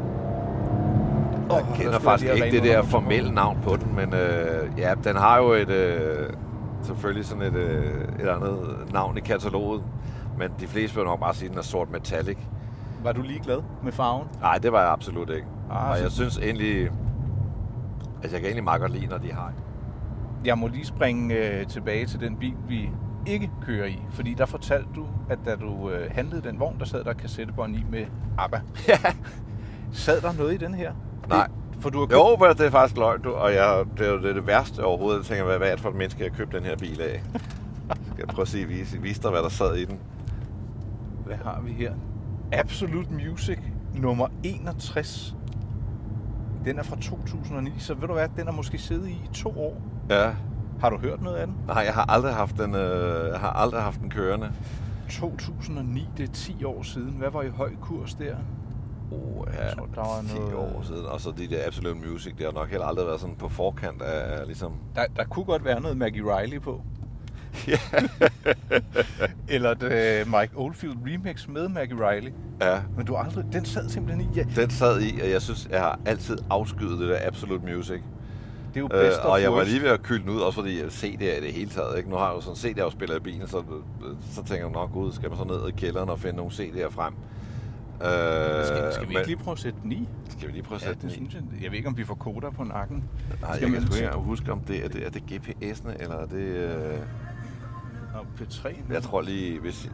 Jeg 1.51 1.65
der 1.69 1.75
kender 1.75 1.99
faktisk 1.99 2.27
have 2.29 2.45
ikke 2.45 2.57
det 2.57 2.65
der 2.69 2.81
formelle 2.83 3.31
navn 3.31 3.57
på 3.63 3.75
den, 3.75 3.95
men 3.95 4.13
øh, 4.13 4.69
ja, 4.77 4.93
den 5.03 5.15
har 5.15 5.37
jo 5.37 5.51
et, 5.51 5.69
øh, 5.69 6.29
selvfølgelig 6.83 7.25
sådan 7.25 7.43
et, 7.43 7.55
øh, 7.55 7.93
et 8.23 8.27
andet 8.27 8.59
navn 8.93 9.17
i 9.17 9.19
kataloget. 9.21 9.81
Men 10.37 10.49
de 10.59 10.67
fleste 10.67 10.95
vil 10.95 11.05
nok 11.05 11.19
bare 11.19 11.33
sige, 11.33 11.45
at 11.45 11.51
den 11.51 11.59
er 11.59 11.63
sort 11.63 11.91
metallic. 11.91 12.37
Var 13.03 13.11
du 13.11 13.21
ligeglad 13.21 13.59
med 13.83 13.91
farven? 13.91 14.27
Nej, 14.41 14.57
det 14.57 14.71
var 14.71 14.81
jeg 14.81 14.91
absolut 14.91 15.29
ikke. 15.29 15.47
Ah, 15.71 15.89
og 15.89 16.01
jeg 16.01 16.11
synes 16.11 16.37
egentlig, 16.37 16.89
altså 18.23 18.35
jeg 18.35 18.41
kan 18.41 18.45
egentlig 18.45 18.63
meget 18.63 18.81
godt 18.81 18.91
lide, 18.91 19.05
når 19.07 19.17
de 19.17 19.31
har 19.31 19.51
Jeg 20.45 20.57
må 20.57 20.67
lige 20.67 20.85
springe 20.85 21.35
øh, 21.35 21.67
tilbage 21.67 22.05
til 22.05 22.19
den 22.19 22.35
bil, 22.35 22.53
vi 22.67 22.89
ikke 23.27 23.51
kører 23.65 23.85
i. 23.87 23.99
Fordi 24.11 24.33
der 24.33 24.45
fortalte 24.45 24.89
du, 24.95 25.05
at 25.29 25.39
da 25.45 25.55
du 25.55 25.89
øh, 25.89 26.11
handlede 26.11 26.41
den 26.41 26.59
vogn, 26.59 26.79
der 26.79 26.85
sad 26.85 27.03
der 27.03 27.13
kassettebånd 27.13 27.75
i 27.75 27.85
med 27.91 28.05
ABBA. 28.37 28.61
Ja. 28.87 28.97
Sad 29.91 30.21
der 30.21 30.33
noget 30.33 30.53
i 30.53 30.57
den 30.57 30.73
her? 30.73 30.93
Nej. 31.29 31.47
Det, 31.47 31.81
for 31.81 31.89
du 31.89 31.99
har 31.99 32.05
købt... 32.05 32.13
Jo, 32.13 32.37
men 32.39 32.49
det 32.49 32.65
er 32.65 32.69
faktisk 32.69 32.97
løgn, 32.97 33.21
du. 33.21 33.31
Og 33.31 33.53
jeg, 33.53 33.85
det 33.97 34.07
er 34.07 34.11
jo 34.11 34.21
det, 34.21 34.35
det 34.35 34.47
værste 34.47 34.83
overhovedet. 34.85 35.17
Jeg 35.17 35.25
tænker, 35.25 35.45
hvad, 35.45 35.57
hvad 35.57 35.67
er 35.67 35.71
det 35.71 35.81
for 35.81 35.89
et 35.89 35.95
menneske, 35.95 36.23
jeg 36.23 36.31
har 36.31 36.37
købt 36.37 36.53
den 36.53 36.63
her 36.63 36.77
bil 36.77 37.01
af? 37.01 37.21
Skal 38.07 38.17
jeg 38.17 38.27
prøve 38.27 38.41
at 38.41 38.47
se, 38.47 38.65
vise, 38.65 39.01
vise 39.01 39.21
dig, 39.21 39.31
hvad 39.31 39.41
der 39.41 39.49
sad 39.49 39.75
i 39.75 39.85
den? 39.85 39.99
Hvad 41.25 41.35
har 41.35 41.61
vi 41.61 41.71
her? 41.71 41.93
Absolute 42.51 43.09
Music 43.13 43.59
nummer 43.95 44.27
61. 44.43 45.35
Den 46.65 46.79
er 46.79 46.83
fra 46.83 46.95
2009, 46.95 47.71
så 47.77 47.93
ved 47.93 48.07
du 48.07 48.13
hvad, 48.13 48.27
den 48.37 48.45
har 48.45 48.51
måske 48.51 48.77
siddet 48.77 49.07
i 49.07 49.11
i 49.11 49.29
to 49.33 49.49
år. 49.49 49.81
Ja. 50.09 50.31
Har 50.79 50.89
du 50.89 50.97
hørt 50.97 51.21
noget 51.21 51.35
af 51.37 51.47
den? 51.47 51.55
Nej, 51.67 51.77
jeg 51.85 51.93
har 51.93 52.05
aldrig 52.11 52.33
haft 52.33 52.57
den, 52.57 52.75
øh, 52.75 53.29
jeg 53.31 53.39
har 53.39 53.49
aldrig 53.51 53.81
haft 53.81 53.99
den 53.99 54.09
kørende. 54.09 54.51
2009, 55.09 56.07
det 56.17 56.29
er 56.29 56.33
10 56.33 56.63
år 56.63 56.83
siden. 56.83 57.11
Hvad 57.17 57.29
var 57.31 57.41
i 57.41 57.49
høj 57.49 57.71
kurs 57.81 58.13
der? 58.13 58.35
Oh, 59.11 59.47
ja, 59.53 59.65
Jeg 59.65 59.73
tror, 59.77 59.85
der 59.85 60.01
var 60.01 60.21
10 60.27 60.39
noget- 60.39 60.55
år 60.55 60.81
siden. 60.83 61.05
Og 61.05 61.21
så 61.21 61.31
de 61.37 61.47
der 61.49 61.65
Absolute 61.67 62.07
Music, 62.09 62.33
det 62.37 62.45
har 62.45 62.53
nok 62.53 62.69
heller 62.69 62.85
aldrig 62.85 63.05
været 63.07 63.19
sådan 63.19 63.35
på 63.35 63.49
forkant 63.49 64.01
af, 64.01 64.39
af 64.39 64.45
ligesom... 64.47 64.73
Der, 64.95 65.05
der 65.15 65.23
kunne 65.23 65.45
godt 65.45 65.65
være 65.65 65.81
noget 65.81 65.97
Maggie 65.97 66.37
Riley 66.37 66.61
på. 66.61 66.81
Ja. 67.67 67.77
Eller 69.55 69.71
et 69.71 69.83
øh, 69.83 70.27
Mike 70.39 70.53
Oldfield 70.55 70.95
remix 71.05 71.47
med 71.47 71.67
Maggie 71.67 72.09
Riley. 72.09 72.31
ja. 72.61 72.81
Men 72.97 73.05
du 73.05 73.15
har 73.15 73.23
aldrig... 73.23 73.45
Den 73.53 73.65
sad 73.65 73.89
simpelthen 73.89 74.29
i... 74.31 74.37
Ja, 74.37 74.43
Den 74.61 74.69
sad 74.69 75.01
i, 75.01 75.19
og 75.23 75.29
jeg 75.29 75.41
synes, 75.41 75.67
jeg 75.71 75.79
har 75.79 75.99
altid 76.05 76.37
afskyet 76.49 76.99
det 76.99 77.09
der 77.09 77.17
Absolute 77.27 77.75
Music. 77.75 78.01
Det 78.73 78.77
er 78.77 78.79
jo 78.81 78.89
Øh, 78.93 79.05
bedst 79.05 79.19
og 79.19 79.41
jeg 79.41 79.53
var 79.53 79.63
lige 79.63 79.81
ved 79.81 79.89
at 79.89 80.03
kylde 80.03 80.23
den 80.23 80.29
ud, 80.29 80.39
også 80.41 80.59
fordi 80.61 80.77
jeg 80.79 80.85
CD'er 80.87 81.37
i 81.37 81.41
det 81.45 81.53
hele 81.53 81.69
taget. 81.69 81.97
Ikke? 81.97 82.09
Nu 82.09 82.15
har 82.15 82.27
jeg 82.27 82.35
jo 82.35 82.41
sådan 82.41 82.55
CD-afspiller 82.55 83.15
i 83.15 83.19
bilen, 83.19 83.47
så, 83.47 83.57
øh, 83.57 84.15
så 84.31 84.43
tænker 84.43 84.63
jeg 84.65 84.71
nok, 84.73 84.91
gud, 84.93 85.11
skal 85.11 85.29
man 85.29 85.37
så 85.37 85.43
ned 85.43 85.67
i 85.67 85.71
kælderen 85.71 86.09
og 86.09 86.19
finde 86.19 86.35
nogle 86.37 86.51
CD'er 86.51 86.89
frem? 86.89 87.13
Øh, 88.01 88.65
Skal, 88.65 88.93
skal 88.93 89.01
vi 89.07 89.07
men- 89.07 89.17
ikke 89.17 89.27
lige 89.27 89.37
prøve 89.37 89.53
at 89.53 89.59
sætte 89.59 89.79
den 89.83 89.91
i? 89.91 90.09
Skal 90.29 90.47
vi 90.47 90.53
lige 90.53 90.63
prøve 90.63 90.75
at 90.75 90.81
Ja, 90.81 90.87
sætte 90.87 91.01
det 91.07 91.15
den 91.17 91.25
i? 91.25 91.29
synes 91.29 91.33
jeg. 91.33 91.63
Jeg 91.63 91.71
ved 91.71 91.77
ikke, 91.77 91.89
om 91.89 91.97
vi 91.97 92.03
får 92.03 92.15
koder 92.15 92.49
på 92.49 92.63
nakken. 92.63 93.03
Nej, 93.41 93.55
Skal 93.55 93.63
jeg 93.65 93.71
man 93.71 93.81
kan 93.81 93.91
sgu 93.91 94.03
ikke 94.03 94.17
huske, 94.17 94.51
om 94.51 94.59
det 94.59 94.85
er 94.85 94.89
det, 94.89 95.05
er 95.05 95.09
det 95.09 95.23
GPS'ene, 95.31 96.01
eller 96.03 96.15
er 96.15 96.25
det... 96.25 96.35
Øh... 96.45 96.97
Og 98.13 98.25
P3. 98.39 98.75
Jeg 98.93 99.03
tror 99.03 99.21
lige, 99.21 99.59
hvis... 99.59 99.91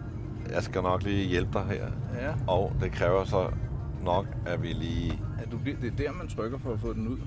Jeg 0.49 0.63
skal 0.63 0.81
nok 0.81 1.03
lige 1.03 1.27
hjælpe 1.27 1.53
dig 1.53 1.65
her. 1.65 1.85
Ja. 2.21 2.33
Og 2.47 2.73
det 2.81 2.91
kræver 2.91 3.23
så 3.25 3.47
nok, 4.03 4.25
at 4.45 4.63
vi 4.63 4.67
lige... 4.67 5.21
Ja, 5.39 5.43
du 5.51 5.57
det 5.81 5.87
er 5.91 5.95
der, 5.97 6.11
man 6.11 6.27
trykker 6.27 6.57
for 6.57 6.73
at 6.73 6.79
få 6.79 6.93
den 6.93 7.07
ud. 7.07 7.17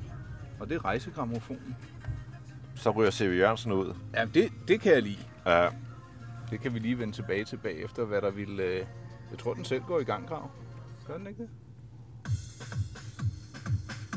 Og 0.60 0.68
det 0.68 0.74
er 0.74 0.84
rejsegrammofonen. 0.84 1.76
Så 2.74 2.90
ryger 2.90 3.10
C.V. 3.10 3.36
Jørgensen 3.38 3.72
ud. 3.72 3.94
Ja, 4.14 4.24
det, 4.34 4.52
det 4.68 4.80
kan 4.80 4.92
jeg 4.92 5.02
lide. 5.02 5.18
Ja, 5.46 5.68
Det 6.50 6.60
kan 6.60 6.74
vi 6.74 6.78
lige 6.78 6.98
vende 6.98 7.12
tilbage 7.12 7.44
til 7.44 7.56
bagefter, 7.56 8.04
hvad 8.04 8.20
der 8.22 8.30
vil... 8.30 8.60
Øh... 8.60 8.86
Jeg 9.30 9.38
tror, 9.38 9.54
den 9.54 9.64
selv 9.64 9.82
går 9.82 10.00
i 10.00 10.04
gang, 10.04 10.28
Grav. 10.28 10.50
Gør 11.06 11.16
den 11.18 11.26
ikke 11.26 11.42
det? 11.42 11.48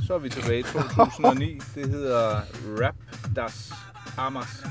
Så 0.07 0.13
er 0.13 0.19
vi 0.19 0.29
tilbage 0.29 0.59
i 0.59 0.63
2009. 0.63 1.59
Det 1.75 1.89
hedder 1.89 2.41
Rap 2.85 2.95
Das 3.35 3.73
Amas. 4.17 4.63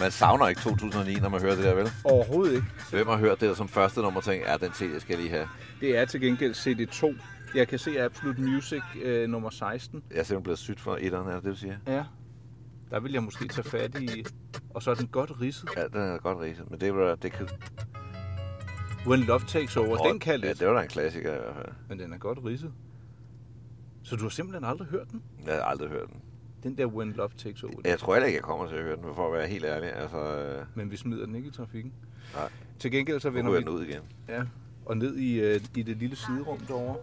man 0.00 0.10
savner 0.10 0.48
ikke 0.48 0.60
2009, 0.60 1.14
når 1.14 1.28
man 1.28 1.40
hører 1.40 1.54
det 1.54 1.64
der, 1.64 1.74
vel? 1.74 1.90
Overhovedet 2.04 2.54
ikke. 2.54 2.66
Hvem 2.90 3.06
har 3.06 3.16
hørt 3.16 3.40
det 3.40 3.48
der 3.48 3.54
som 3.54 3.68
første 3.68 4.00
nummer 4.00 4.20
tænkt, 4.20 4.46
ja, 4.46 4.56
den 4.56 4.72
CD 4.72 5.00
skal 5.00 5.14
jeg 5.14 5.18
lige 5.22 5.30
have. 5.30 5.48
Det 5.80 5.98
er 5.98 6.04
til 6.04 6.20
gengæld 6.20 6.54
CD2. 6.54 7.14
Jeg 7.54 7.68
kan 7.68 7.78
se 7.78 8.00
Absolute 8.02 8.40
Music 8.42 8.82
øh, 9.02 9.28
nummer 9.28 9.50
16. 9.50 10.02
Jeg 10.10 10.18
er 10.18 10.22
simpelthen 10.22 10.42
blevet 10.42 10.58
sygt 10.58 10.80
for 10.80 10.96
etteren, 11.00 11.28
er 11.28 11.34
det 11.34 11.42
det, 11.44 11.50
du 11.52 11.56
siger? 11.56 11.76
Ja. 11.86 12.04
Der 12.90 13.00
vil 13.00 13.12
jeg 13.12 13.22
måske 13.22 13.48
tage 13.48 13.68
fat 13.68 14.00
i... 14.00 14.24
Og 14.70 14.82
så 14.82 14.90
er 14.90 14.94
den 14.94 15.06
godt 15.06 15.40
ridset. 15.40 15.68
Ja, 15.76 15.86
den 15.88 16.00
er 16.00 16.18
godt 16.18 16.38
ridset, 16.40 16.70
men 16.70 16.80
det 16.80 16.94
var 16.94 17.14
det 17.14 17.32
kan... 17.32 17.48
When 19.06 19.20
Love 19.20 19.40
Takes 19.40 19.76
Over. 19.76 19.96
Den 19.96 20.18
kan 20.18 20.40
ja, 20.40 20.46
lidt, 20.46 20.60
det 20.60 20.68
var 20.68 20.74
da 20.74 20.82
en 20.82 20.88
klassiker 20.88 21.34
i 21.34 21.38
hvert 21.38 21.54
fald. 21.54 21.72
men 21.88 21.98
den 21.98 22.12
er 22.12 22.18
godt 22.18 22.38
ridset. 22.44 22.72
Så 24.02 24.16
du 24.16 24.22
har 24.22 24.28
simpelthen 24.28 24.64
aldrig 24.64 24.88
hørt 24.88 25.10
den? 25.10 25.22
Jeg 25.46 25.54
har 25.54 25.62
aldrig 25.62 25.88
hørt 25.88 26.08
den. 26.08 26.20
Den 26.62 26.78
der 26.78 26.86
When 26.86 27.12
Love 27.12 27.30
Takes 27.38 27.62
Over. 27.62 27.74
Jeg 27.84 27.98
tror 27.98 28.14
heller 28.14 28.26
ikke, 28.26 28.36
jeg 28.36 28.44
kommer 28.44 28.68
til 28.68 28.74
at 28.76 28.82
høre 28.82 28.96
den, 28.96 29.04
for 29.14 29.26
at 29.26 29.32
være 29.38 29.48
helt 29.48 29.64
ærlig. 29.64 29.92
Altså, 29.94 30.18
øh, 30.38 30.66
Men 30.74 30.90
vi 30.90 30.96
smider 30.96 31.26
den 31.26 31.34
ikke 31.34 31.48
i 31.48 31.50
trafikken. 31.50 31.92
nej, 32.34 32.48
Til 32.78 32.90
gengæld 32.90 33.20
så 33.20 33.30
vender 33.30 33.50
vi 33.52 33.58
den 33.58 33.68
ud 33.68 33.82
igen. 33.84 34.02
ja, 34.28 34.42
og 34.90 34.96
ned 34.96 35.16
i, 35.16 35.40
øh, 35.40 35.60
i 35.76 35.82
det 35.82 35.96
lille 35.96 36.16
siderum 36.16 36.58
derovre. 36.58 36.96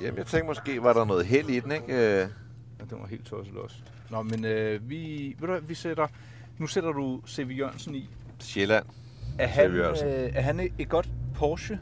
Jamen, 0.00 0.18
jeg 0.18 0.26
tænkte 0.26 0.46
måske, 0.46 0.82
var 0.82 0.92
der 0.92 1.04
noget 1.04 1.26
held 1.26 1.48
i 1.50 1.60
den, 1.60 1.72
ikke? 1.72 1.92
Øh, 2.22 2.28
Ja, 2.80 2.84
den 2.90 3.00
var 3.00 3.06
helt 3.06 3.26
tosset 3.26 3.56
også. 3.56 3.76
Nå, 4.10 4.22
men 4.22 4.44
øh, 4.44 4.90
vi, 4.90 4.96
ved 5.38 5.46
du 5.48 5.52
hvad, 5.52 5.60
vi 5.68 5.74
sætter, 5.74 6.06
nu 6.58 6.66
sætter 6.66 6.92
du 6.92 7.20
C.V. 7.28 7.58
Jørgensen 7.58 7.94
i. 7.94 8.08
Sjælland. 8.40 8.84
Er 9.38 9.46
han, 9.46 9.70
øh, 9.70 10.30
er 10.34 10.40
han 10.40 10.60
et, 10.60 10.72
et 10.78 10.88
godt 10.88 11.08
Porsche? 11.34 11.78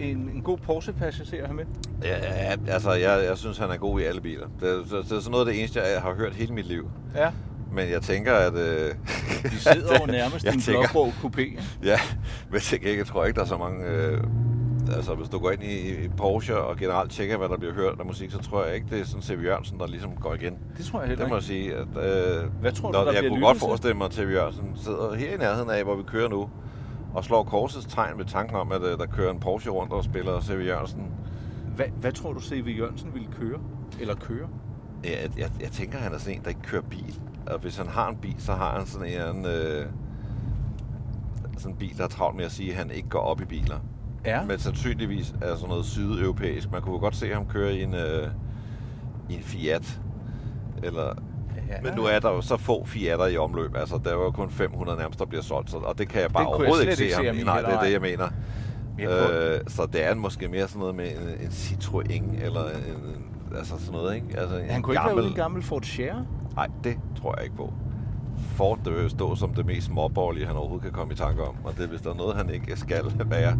En, 0.00 0.16
en 0.34 0.42
god 0.42 0.58
Porsche-passager 0.58 1.46
her 1.46 1.52
med? 1.52 1.64
Ja, 2.02 2.18
ja, 2.18 2.56
altså, 2.68 2.92
jeg, 2.92 3.24
jeg 3.24 3.38
synes, 3.38 3.58
han 3.58 3.70
er 3.70 3.76
god 3.76 4.00
i 4.00 4.04
alle 4.04 4.20
biler. 4.20 4.46
Det, 4.60 4.68
er- 4.70 4.76
det, 4.76 4.90
det 4.90 4.96
er 4.98 5.04
sådan 5.20 5.30
noget 5.30 5.46
af 5.46 5.52
det 5.52 5.58
eneste, 5.60 5.80
jeg 5.82 6.02
har 6.02 6.14
hørt 6.14 6.34
hele 6.34 6.54
mit 6.54 6.66
liv. 6.66 6.90
Ja. 7.14 7.32
Men 7.72 7.90
jeg 7.90 8.02
tænker, 8.02 8.34
at... 8.34 8.54
Øh, 8.54 8.94
Vi 9.44 9.48
sidder 9.56 9.98
jo 10.00 10.06
nærmest 10.06 10.44
i 10.44 10.48
en 10.48 10.62
blåbog 10.66 11.08
coupé. 11.08 11.62
Ja, 11.84 11.98
men 12.50 12.60
til 12.60 12.80
gengæld 12.80 13.06
tror 13.06 13.22
jeg 13.22 13.28
ikke, 13.28 13.36
der 13.38 13.42
er 13.44 13.48
så 13.48 13.56
mange... 13.58 13.86
Øh, 13.86 14.24
altså, 14.96 15.14
hvis 15.14 15.28
du 15.28 15.38
går 15.38 15.50
ind 15.50 15.62
i, 15.62 16.08
Porsche 16.16 16.56
og 16.56 16.76
generelt 16.76 17.10
tjekker, 17.10 17.36
hvad 17.36 17.48
der 17.48 17.56
bliver 17.56 17.74
hørt 17.74 18.00
af 18.00 18.06
musik, 18.06 18.30
så 18.30 18.38
tror 18.38 18.64
jeg 18.64 18.74
ikke, 18.74 18.86
det 18.90 19.00
er 19.00 19.04
sådan 19.04 19.22
C.V. 19.22 19.44
Jørgensen, 19.44 19.78
der 19.78 19.86
ligesom 19.86 20.12
går 20.16 20.34
igen. 20.34 20.58
Det 20.76 20.84
tror 20.84 21.00
jeg 21.00 21.08
heller 21.08 21.24
Det 21.24 21.30
må 21.30 21.36
ikke. 21.36 21.52
jeg 21.52 21.86
sige, 21.96 22.02
at... 22.02 22.42
Øh, 22.44 22.50
Hvad 22.60 22.72
tror 22.72 22.92
du, 22.92 22.98
når, 22.98 23.04
der 23.04 23.12
jeg 23.12 23.28
kunne 23.30 23.40
godt 23.40 23.56
til? 23.56 23.60
forestille 23.66 23.96
mig, 23.96 24.04
at 24.06 24.14
C.V. 24.14 24.30
Jørgensen 24.32 24.76
sidder 24.76 25.14
her 25.14 25.34
i 25.34 25.36
nærheden 25.36 25.70
af, 25.70 25.84
hvor 25.84 25.96
vi 25.96 26.02
kører 26.02 26.28
nu, 26.28 26.50
og 27.14 27.24
slår 27.24 27.42
korsets 27.44 27.86
tegn 27.86 28.18
ved 28.18 28.24
tanken 28.24 28.56
om, 28.56 28.72
at 28.72 28.82
øh, 28.82 28.98
der 28.98 29.06
kører 29.06 29.30
en 29.30 29.40
Porsche 29.40 29.70
rundt 29.70 29.92
og 29.92 30.04
spiller 30.04 30.40
C.V. 30.40 30.66
Jørgensen. 30.66 31.06
Hvad, 31.76 31.86
hvad 32.00 32.12
tror 32.12 32.32
du, 32.32 32.40
C.V. 32.40 32.74
Jørgensen 32.78 33.14
ville 33.14 33.28
køre? 33.40 33.58
Eller 34.00 34.14
køre? 34.14 34.48
Jeg, 35.04 35.30
jeg, 35.38 35.50
jeg 35.60 35.70
tænker, 35.70 35.98
han 35.98 36.12
er 36.14 36.18
sådan 36.18 36.34
en, 36.38 36.42
der 36.42 36.48
ikke 36.48 36.62
kører 36.62 36.82
bil. 36.82 37.20
Og 37.46 37.58
hvis 37.58 37.76
han 37.76 37.86
har 37.86 38.08
en 38.08 38.16
bil, 38.16 38.34
så 38.38 38.52
har 38.52 38.76
han 38.78 38.86
sådan 38.86 39.08
en 39.08 39.46
øh, 39.46 39.86
sådan 41.58 41.72
en 41.72 41.76
bil, 41.78 41.98
der 41.98 42.04
er 42.04 42.08
travlt 42.08 42.36
med 42.36 42.44
at 42.44 42.52
sige, 42.52 42.70
at 42.70 42.76
han 42.76 42.90
ikke 42.90 43.08
går 43.08 43.18
op 43.20 43.40
i 43.40 43.44
biler. 43.44 43.76
Ja. 44.26 44.44
Men 44.44 44.58
sandsynligvis 44.58 45.34
er 45.42 45.54
sådan 45.54 45.68
noget 45.68 45.84
sydeuropæisk. 45.84 46.72
Man 46.72 46.82
kunne 46.82 46.98
godt 46.98 47.16
se 47.16 47.34
ham 47.34 47.46
køre 47.46 47.72
i 47.74 47.82
en, 47.82 47.94
øh, 47.94 48.28
i 49.28 49.34
en 49.34 49.42
Fiat. 49.42 50.00
Eller, 50.82 51.14
ja. 51.68 51.74
Men 51.82 51.94
nu 51.94 52.04
er 52.04 52.18
der 52.18 52.30
jo 52.30 52.40
så 52.40 52.56
få 52.56 52.84
Fiater 52.86 53.26
i 53.26 53.36
omløb. 53.36 53.76
Altså, 53.76 54.00
der 54.04 54.10
er 54.10 54.14
jo 54.14 54.30
kun 54.30 54.50
500 54.50 54.98
nærmest, 54.98 55.18
der 55.18 55.26
bliver 55.26 55.42
solgt. 55.42 55.70
Så, 55.70 55.76
og 55.76 55.98
det 55.98 56.08
kan 56.08 56.20
jeg 56.22 56.30
bare 56.30 56.42
Det 56.44 56.48
jeg 56.48 56.54
overhovedet 56.56 56.76
slet 56.76 56.90
ikke 56.90 56.96
se 56.96 57.04
ikke 57.04 57.16
ham 57.16 57.36
se 57.36 57.40
i. 57.42 57.44
ham 57.44 57.58
i 57.58 57.62
Nej, 57.62 57.70
det 57.70 57.78
er 57.78 57.82
det, 57.82 57.92
jeg 57.92 58.00
mener. 58.00 58.28
Jeg 58.98 59.30
Øh, 59.32 59.60
så 59.68 59.86
det 59.92 60.06
er 60.06 60.14
måske 60.14 60.48
mere 60.48 60.68
sådan 60.68 60.80
noget 60.80 60.94
med 60.94 61.06
en, 61.06 61.28
en 61.40 61.48
Citroën, 61.48 62.44
eller 62.44 62.64
en, 62.64 63.24
altså 63.56 63.78
sådan 63.78 63.92
noget, 63.92 64.14
ikke? 64.14 64.26
Altså 64.38 64.56
en 64.56 64.70
Han 64.70 64.82
kunne 64.82 64.94
ikke 64.94 65.02
gammel, 65.02 65.16
være 65.16 65.22
ude 65.24 65.28
i 65.28 65.30
en 65.30 65.36
gammel 65.36 65.62
Ford 65.62 65.82
Share. 65.82 66.26
Nej, 66.56 66.68
det 66.84 66.96
tror 67.22 67.34
jeg 67.36 67.44
ikke 67.44 67.56
på. 67.56 67.72
Ford 68.40 68.78
det 68.84 68.92
vil 68.92 69.10
stå 69.10 69.34
som 69.34 69.54
det 69.54 69.66
mest 69.66 69.86
småborgerlige, 69.86 70.46
han 70.46 70.56
overhovedet 70.56 70.82
kan 70.82 70.92
komme 70.92 71.12
i 71.12 71.16
tanke 71.16 71.42
om. 71.42 71.54
Og 71.64 71.78
det, 71.78 71.88
hvis 71.88 72.00
der 72.00 72.10
er 72.10 72.14
noget, 72.14 72.36
han 72.36 72.50
ikke 72.50 72.76
skal 72.76 73.04
være, 73.26 73.56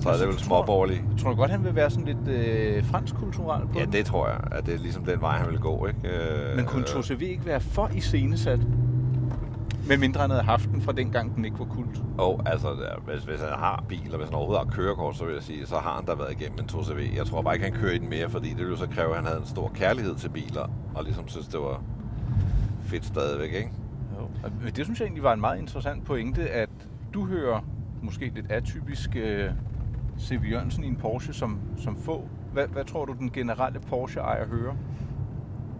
så 0.00 0.08
er 0.08 0.16
det 0.16 0.26
vel 0.28 0.36
tror- 0.36 0.44
småborgerlig. 0.44 1.02
Tror 1.18 1.30
du 1.30 1.36
godt, 1.36 1.50
han 1.50 1.64
vil 1.64 1.74
være 1.74 1.90
sådan 1.90 2.04
lidt 2.04 2.28
øh, 2.28 2.84
fransk 2.84 3.14
kulturel 3.14 3.62
på 3.66 3.78
Ja, 3.78 3.84
den? 3.84 3.92
det 3.92 4.06
tror 4.06 4.28
jeg, 4.28 4.40
at 4.52 4.66
det 4.66 4.74
er 4.74 4.78
ligesom 4.78 5.04
den 5.04 5.20
vej, 5.20 5.38
han 5.38 5.50
vil 5.50 5.58
gå, 5.58 5.86
ikke? 5.86 6.00
Øh, 6.08 6.56
Men 6.56 6.64
kunne 6.64 6.82
øh, 6.96 7.00
2CV 7.00 7.24
ikke 7.24 7.46
være 7.46 7.60
for 7.60 7.90
iscenesat? 7.94 8.60
Med 9.88 9.96
mindre 9.98 10.20
han 10.20 10.30
havde 10.30 10.42
haft 10.42 10.68
den 10.72 10.82
fra 10.82 10.92
dengang, 10.92 11.36
den 11.36 11.44
ikke 11.44 11.58
var 11.58 11.64
kult. 11.64 12.02
Og 12.18 12.42
altså, 12.46 12.68
ja, 12.68 13.12
hvis, 13.12 13.24
hvis 13.24 13.40
han 13.40 13.48
har 13.58 13.84
bil, 13.88 14.08
og 14.12 14.16
hvis 14.16 14.28
han 14.28 14.34
overhovedet 14.34 14.64
har 14.66 14.72
kørekort, 14.76 15.16
så 15.16 15.24
vil 15.24 15.34
jeg 15.34 15.42
sige, 15.42 15.66
så 15.66 15.74
har 15.76 15.94
han 15.96 16.04
da 16.04 16.14
været 16.14 16.32
igennem 16.40 16.58
en 16.58 16.64
2CV. 16.70 17.16
Jeg 17.16 17.26
tror 17.26 17.42
bare 17.42 17.54
ikke, 17.54 17.64
han 17.66 17.74
kører 17.74 17.92
i 17.92 17.98
den 17.98 18.08
mere, 18.08 18.30
fordi 18.30 18.48
det 18.48 18.58
ville 18.58 18.70
jo 18.70 18.76
så 18.76 18.86
kræve, 18.88 19.10
at 19.10 19.16
han 19.16 19.24
havde 19.26 19.38
en 19.40 19.46
stor 19.46 19.70
kærlighed 19.74 20.14
til 20.14 20.28
biler, 20.28 20.70
og 20.94 21.04
ligesom 21.04 21.28
synes, 21.28 21.46
det 21.46 21.60
var 21.60 21.80
fedt 22.84 23.04
stadigvæk, 23.06 23.52
ikke? 23.54 23.70
Jo. 24.20 24.28
Det 24.76 24.84
synes 24.84 25.00
jeg 25.00 25.06
egentlig 25.06 25.22
var 25.22 25.32
en 25.32 25.40
meget 25.40 25.58
interessant 25.58 26.04
pointe, 26.04 26.50
at 26.50 26.68
du 27.14 27.26
hører 27.26 27.60
måske 28.02 28.32
lidt 28.34 28.46
atypisk 28.50 29.16
øh, 29.16 29.50
C.V. 30.20 30.50
Jørgensen 30.50 30.84
i 30.84 30.86
en 30.86 30.96
Porsche 30.96 31.32
som, 31.32 31.58
som 31.78 31.96
få. 31.96 32.28
Hvad, 32.52 32.66
hvad 32.68 32.84
tror 32.84 33.04
du, 33.04 33.12
den 33.12 33.30
generelle 33.30 33.80
Porsche-ejer 33.80 34.46
hører? 34.46 34.74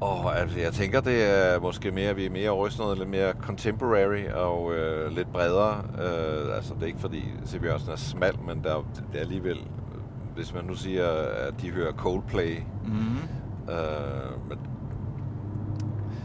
Og 0.01 0.39
altså, 0.39 0.59
jeg 0.61 0.73
tænker, 0.73 1.01
det 1.01 1.25
er 1.55 1.61
måske 1.61 1.91
mere, 1.91 2.15
vi 2.17 2.27
er 2.27 2.31
mere 2.31 2.51
over 2.51 2.69
noget 2.79 2.99
lidt 2.99 3.09
mere 3.11 3.33
contemporary 3.33 4.25
og 4.35 4.75
øh, 4.75 5.13
lidt 5.13 5.33
bredere. 5.33 5.83
Øh, 5.99 6.57
altså, 6.57 6.75
det 6.75 6.83
er 6.83 6.87
ikke 6.87 6.99
fordi 7.01 7.25
C.V. 7.47 7.65
Jørgensen 7.65 7.91
er 7.93 7.97
smal, 7.97 8.35
men 8.47 8.65
der, 8.65 8.75
er- 8.75 8.87
det 9.13 9.17
er 9.19 9.21
alligevel, 9.21 9.57
hvis 10.35 10.55
man 10.55 10.65
nu 10.65 10.75
siger, 10.75 11.09
at 11.49 11.61
de 11.63 11.71
hører 11.71 11.93
Coldplay, 11.93 12.57
Mm. 12.85 12.93
øh, 13.73 14.49
men 14.49 14.59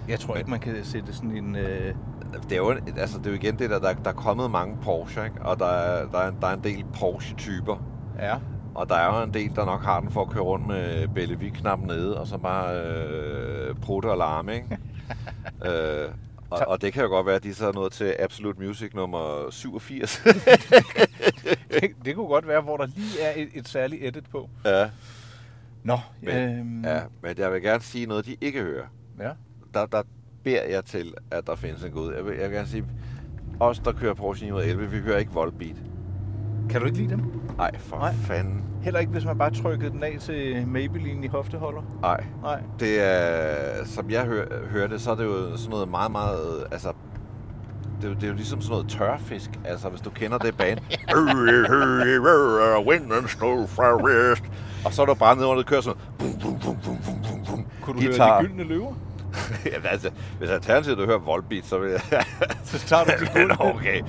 Jeg 0.08 0.20
tror 0.20 0.36
ikke, 0.36 0.50
man 0.50 0.60
kan 0.60 0.84
sætte 0.84 1.13
sådan 1.13 1.31
en... 1.38 1.55
Øh, 1.55 1.96
det 2.43 2.51
er 2.51 2.58
jo, 2.58 2.75
altså, 2.98 3.17
det 3.17 3.25
er 3.25 3.29
jo 3.31 3.36
igen 3.36 3.60
det 3.60 3.70
der, 3.70 3.79
der, 3.79 3.93
der 3.93 4.10
er 4.10 4.13
kommet 4.13 4.51
mange 4.51 4.77
Porsche, 4.81 5.24
ikke? 5.25 5.41
og 5.41 5.60
der 5.60 5.65
er, 5.65 6.05
der, 6.12 6.17
er, 6.20 6.31
der 6.41 6.48
er 6.48 6.53
en 6.53 6.63
del 6.63 6.86
Porsche-typer. 7.00 7.77
ja. 8.20 8.36
Og 8.75 8.89
der 8.89 8.96
er 8.96 9.17
jo 9.17 9.24
en 9.24 9.34
del, 9.34 9.55
der 9.55 9.65
nok 9.65 9.84
har 9.84 10.00
den 10.00 10.12
for 10.12 10.22
at 10.22 10.29
køre 10.29 10.43
rundt 10.43 10.67
med 10.67 11.08
Bellevue-knappen 11.08 11.88
nede, 11.88 12.20
og 12.20 12.27
så 12.27 12.38
bare 12.38 12.81
øh, 12.86 13.75
prutte 13.75 14.08
og 14.08 14.17
larme, 14.17 14.53
ikke? 14.55 14.77
øh, 16.05 16.10
og, 16.50 16.60
og 16.67 16.81
det 16.81 16.93
kan 16.93 17.03
jo 17.03 17.10
godt 17.10 17.25
være, 17.25 17.36
at 17.36 17.43
de 17.43 17.53
så 17.53 17.67
er 17.67 17.74
nået 17.74 17.91
til 17.91 18.15
Absolute 18.20 18.62
Music 18.62 18.93
nummer 18.93 19.48
87. 19.50 20.22
Det, 21.72 21.91
det 22.05 22.15
kunne 22.15 22.27
godt 22.27 22.48
være, 22.48 22.62
hvor 22.62 22.77
der 22.77 22.86
lige 22.86 23.22
er 23.22 23.34
et, 23.36 23.50
et 23.53 23.67
særligt 23.67 24.03
edit 24.05 24.29
på. 24.31 24.50
ja. 24.65 24.89
Nå, 25.84 25.98
Men, 26.22 26.60
øhm, 26.60 26.84
ja, 26.86 27.00
men 27.22 27.38
jeg 27.38 27.53
vil 27.53 27.62
gerne 27.62 27.84
sige 27.84 28.05
noget, 28.05 28.25
de 28.25 28.36
ikke 28.41 28.62
hører. 28.62 28.86
ja. 29.20 29.31
Der, 29.74 29.86
der 29.86 30.01
beder 30.44 30.63
jeg 30.63 30.86
til, 30.86 31.13
at 31.32 31.48
der 31.48 31.56
findes 31.56 31.84
en 31.84 31.92
Gud. 31.92 32.13
Jeg 32.13 32.25
vil, 32.25 32.34
jeg 32.36 32.50
vil 32.50 32.56
gerne 32.56 32.68
sige, 32.68 32.86
os, 33.60 33.80
der 33.80 33.92
kører 33.92 34.13
Porsche 34.13 34.46
911, 34.46 34.92
vi 34.92 34.98
hører 35.00 35.18
ikke 35.18 35.32
Volbeat. 35.32 35.75
Kan 36.70 36.80
du 36.82 36.86
ikke 36.86 36.98
lide 36.98 37.10
dem? 37.10 37.22
Nej, 37.58 37.78
for 37.78 37.98
Nej. 37.98 38.13
Fanden. 38.13 38.63
Heller 38.82 39.00
ikke, 39.00 39.12
hvis 39.12 39.25
man 39.25 39.38
bare 39.38 39.51
trykkede 39.51 39.92
den 39.92 40.04
af 40.04 40.18
til 40.20 40.68
Maybelline 40.68 41.25
i 41.25 41.28
hofteholder? 41.28 41.82
Nej. 42.01 42.24
Nej. 42.42 42.62
Det 42.80 43.01
er, 43.01 43.86
som 43.86 44.10
jeg 44.10 44.25
hører, 44.25 44.68
hører 44.68 44.88
det, 44.88 45.01
så 45.01 45.12
er 45.12 45.16
det 45.16 45.24
jo 45.24 45.58
sådan 45.58 45.70
noget 45.70 45.90
meget, 45.90 46.12
meget, 46.12 46.63
altså, 46.72 46.94
det 48.01 48.08
er, 48.08 48.10
jo, 48.10 48.16
det 48.16 48.24
er 48.24 48.28
jo 48.28 48.34
ligesom 48.34 48.62
sådan 48.62 48.72
noget 48.72 48.90
tørfisk, 48.90 49.50
altså 49.66 49.90
hvis 49.90 50.01
du 50.01 50.10
kender 50.10 50.38
det 50.38 50.58
band. 50.58 50.80
Wind 52.88 53.13
and 53.13 53.28
snow 53.28 53.68
from 53.68 54.01
west. 54.04 54.44
Og 54.86 54.94
så 54.94 55.01
er 55.01 55.06
du 55.06 55.13
bare 55.13 55.36
nede 55.36 55.48
under 55.48 55.58
det 55.62 55.70
kører 55.70 55.82
sådan. 55.82 56.01
Kunne 57.82 58.01
du 58.01 58.06
Guitar. 58.06 58.28
høre 58.34 58.44
de 58.44 58.48
gyldne 58.48 58.63
løver? 58.63 58.94
Jamen, 59.73 59.88
altså, 59.91 60.09
hvis 60.39 60.50
alternativet 60.50 60.97
du 60.97 61.05
hører 61.05 61.19
Volbeat, 61.19 61.65
så 61.65 61.77
vil 61.77 61.89
jeg... 61.91 62.01
Så 62.63 62.79
tager 62.79 63.03
du 63.03 63.11
til 63.19 63.29
gulvet. 63.33 63.57
okay. 63.75 64.01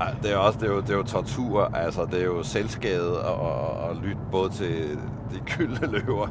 Ej, 0.00 0.14
Det 0.22 0.32
er 0.32 0.36
også 0.36 0.58
det 0.58 0.68
er 0.68 0.72
jo, 0.72 0.80
det 0.80 0.90
er 0.90 0.94
jo 0.96 1.02
tortur, 1.02 1.70
altså 1.74 2.06
det 2.10 2.20
er 2.20 2.24
jo 2.24 2.42
selvskade 2.42 3.24
og, 3.24 3.80
og, 3.88 3.96
lytte 4.02 4.20
både 4.32 4.50
til 4.50 4.98
de 5.32 5.38
gyldne 5.56 5.86
løver 5.92 6.28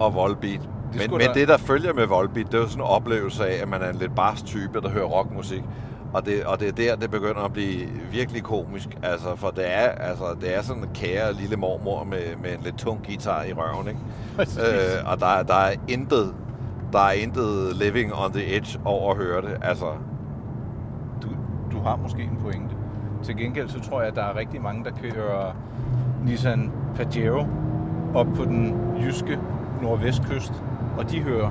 og 0.00 0.14
Volbeat. 0.14 0.60
Men, 0.94 1.10
men 1.10 1.20
da- 1.20 1.32
det, 1.34 1.48
der 1.48 1.56
følger 1.56 1.92
med 1.92 2.06
Volbeat, 2.06 2.46
det 2.46 2.54
er 2.54 2.58
jo 2.58 2.68
sådan 2.68 2.80
en 2.82 2.86
oplevelse 2.88 3.46
af, 3.46 3.62
at 3.62 3.68
man 3.68 3.82
er 3.82 3.88
en 3.90 3.96
lidt 3.96 4.14
bars 4.14 4.42
type, 4.42 4.80
der 4.80 4.88
hører 4.88 5.04
rockmusik. 5.06 5.62
Og 6.12 6.26
det, 6.26 6.44
og 6.44 6.60
det 6.60 6.68
er 6.68 6.72
der, 6.72 6.96
det 6.96 7.10
begynder 7.10 7.40
at 7.44 7.52
blive 7.52 7.88
virkelig 8.12 8.42
komisk. 8.42 8.88
Altså, 9.02 9.36
for 9.36 9.50
det 9.50 9.64
er, 9.66 9.88
altså, 9.88 10.24
det 10.40 10.56
er 10.56 10.62
sådan 10.62 10.82
en 10.82 10.88
kære 10.94 11.32
lille 11.32 11.56
mormor 11.56 12.04
med, 12.04 12.36
med 12.42 12.52
en 12.52 12.58
lidt 12.64 12.78
tung 12.78 13.06
guitar 13.06 13.42
i 13.44 13.52
røven, 13.52 13.88
ikke? 13.88 14.00
Øh, 14.40 15.10
og 15.12 15.20
der, 15.20 15.26
er- 15.26 15.42
der 15.42 15.54
er 15.54 15.74
intet, 15.88 16.34
der 16.92 16.98
er 16.98 17.12
intet 17.12 17.76
living 17.76 18.14
on 18.14 18.32
the 18.32 18.56
edge 18.56 18.80
over 18.84 19.10
at 19.10 19.16
høre 19.16 19.42
det. 19.42 19.56
Altså, 19.62 19.86
Du, 21.22 21.28
du 21.72 21.82
har 21.82 21.96
måske 21.96 22.22
en 22.22 22.38
pointe. 22.42 22.74
Til 23.22 23.36
gengæld 23.36 23.68
så 23.68 23.80
tror 23.80 24.00
jeg, 24.00 24.08
at 24.08 24.14
der 24.16 24.22
er 24.22 24.36
rigtig 24.36 24.62
mange, 24.62 24.84
der 24.84 24.90
kører 25.02 25.52
Nissan 26.24 26.72
Pajero 26.96 27.46
op 28.14 28.26
på 28.36 28.44
den 28.44 28.76
jyske 29.04 29.38
nordvestkyst, 29.82 30.52
og 30.98 31.10
de 31.10 31.20
hører 31.20 31.50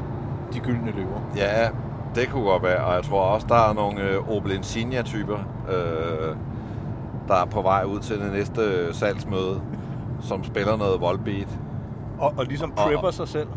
de 0.53 0.59
gyldne 0.59 0.91
løver. 0.95 1.19
Ja, 1.35 1.67
det 2.15 2.29
kunne 2.29 2.43
godt 2.43 2.63
være, 2.63 2.83
og 2.85 2.93
jeg 2.95 3.03
tror 3.03 3.21
også, 3.21 3.47
der 3.49 3.69
er 3.69 3.73
nogle 3.73 4.01
øh, 4.01 4.29
Opel 4.37 4.51
Insignia-typer, 4.51 5.37
øh, 5.69 6.35
der 7.27 7.35
er 7.35 7.45
på 7.45 7.61
vej 7.61 7.83
ud 7.83 7.99
til 7.99 8.19
det 8.19 8.31
næste 8.33 8.93
salgsmøde, 8.93 9.61
som 10.21 10.43
spiller 10.43 10.77
noget 10.77 11.01
Volbeat. 11.01 11.59
Og, 12.19 12.33
og 12.37 12.45
ligesom 12.45 12.71
Og- 12.71 12.77
prepper 12.77 13.11
sig 13.11 13.27
selv. 13.27 13.47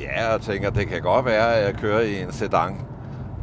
Ja, 0.00 0.30
jeg 0.30 0.40
tænker, 0.40 0.70
det 0.70 0.88
kan 0.88 1.00
godt 1.00 1.24
være, 1.24 1.54
at 1.56 1.64
jeg 1.64 1.74
kører 1.74 2.00
i 2.00 2.22
en 2.22 2.32
sedan, 2.32 2.76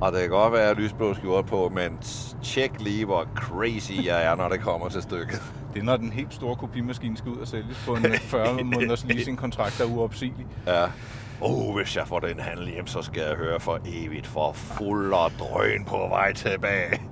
og 0.01 0.11
det 0.11 0.21
kan 0.21 0.29
godt 0.29 0.53
være, 0.53 0.69
at 0.69 0.77
lysblå 0.77 1.13
skjort 1.13 1.45
på, 1.45 1.71
men 1.75 1.97
tjek 2.43 2.71
lige, 2.79 3.05
hvor 3.05 3.27
crazy 3.35 4.05
jeg 4.05 4.25
er, 4.25 4.35
når 4.35 4.49
det 4.49 4.59
kommer 4.59 4.89
til 4.89 5.01
stykket. 5.01 5.41
Det 5.73 5.79
er, 5.79 5.85
når 5.85 5.97
den 5.97 6.11
helt 6.11 6.33
store 6.33 6.55
kopimaskine 6.55 7.17
skal 7.17 7.31
ud 7.31 7.37
og 7.37 7.47
sælges 7.47 7.83
på 7.85 7.95
en 7.95 8.05
øh, 8.05 8.19
40 8.19 8.63
måneders 8.63 9.05
leasingkontrakt, 9.05 9.75
der 9.77 9.83
er 9.83 9.89
uopsigelig. 9.89 10.45
Ja. 10.67 10.85
Oh, 11.41 11.75
hvis 11.75 11.95
jeg 11.95 12.07
får 12.07 12.19
den 12.19 12.39
handel 12.39 12.69
hjem, 12.69 12.87
så 12.87 13.01
skal 13.01 13.21
jeg 13.27 13.35
høre 13.35 13.59
for 13.59 13.79
evigt 13.85 14.27
for 14.27 14.51
fuld 14.53 15.13
og 15.13 15.31
drøn 15.39 15.85
på 15.85 15.97
vej 16.09 16.33
tilbage. 16.33 17.01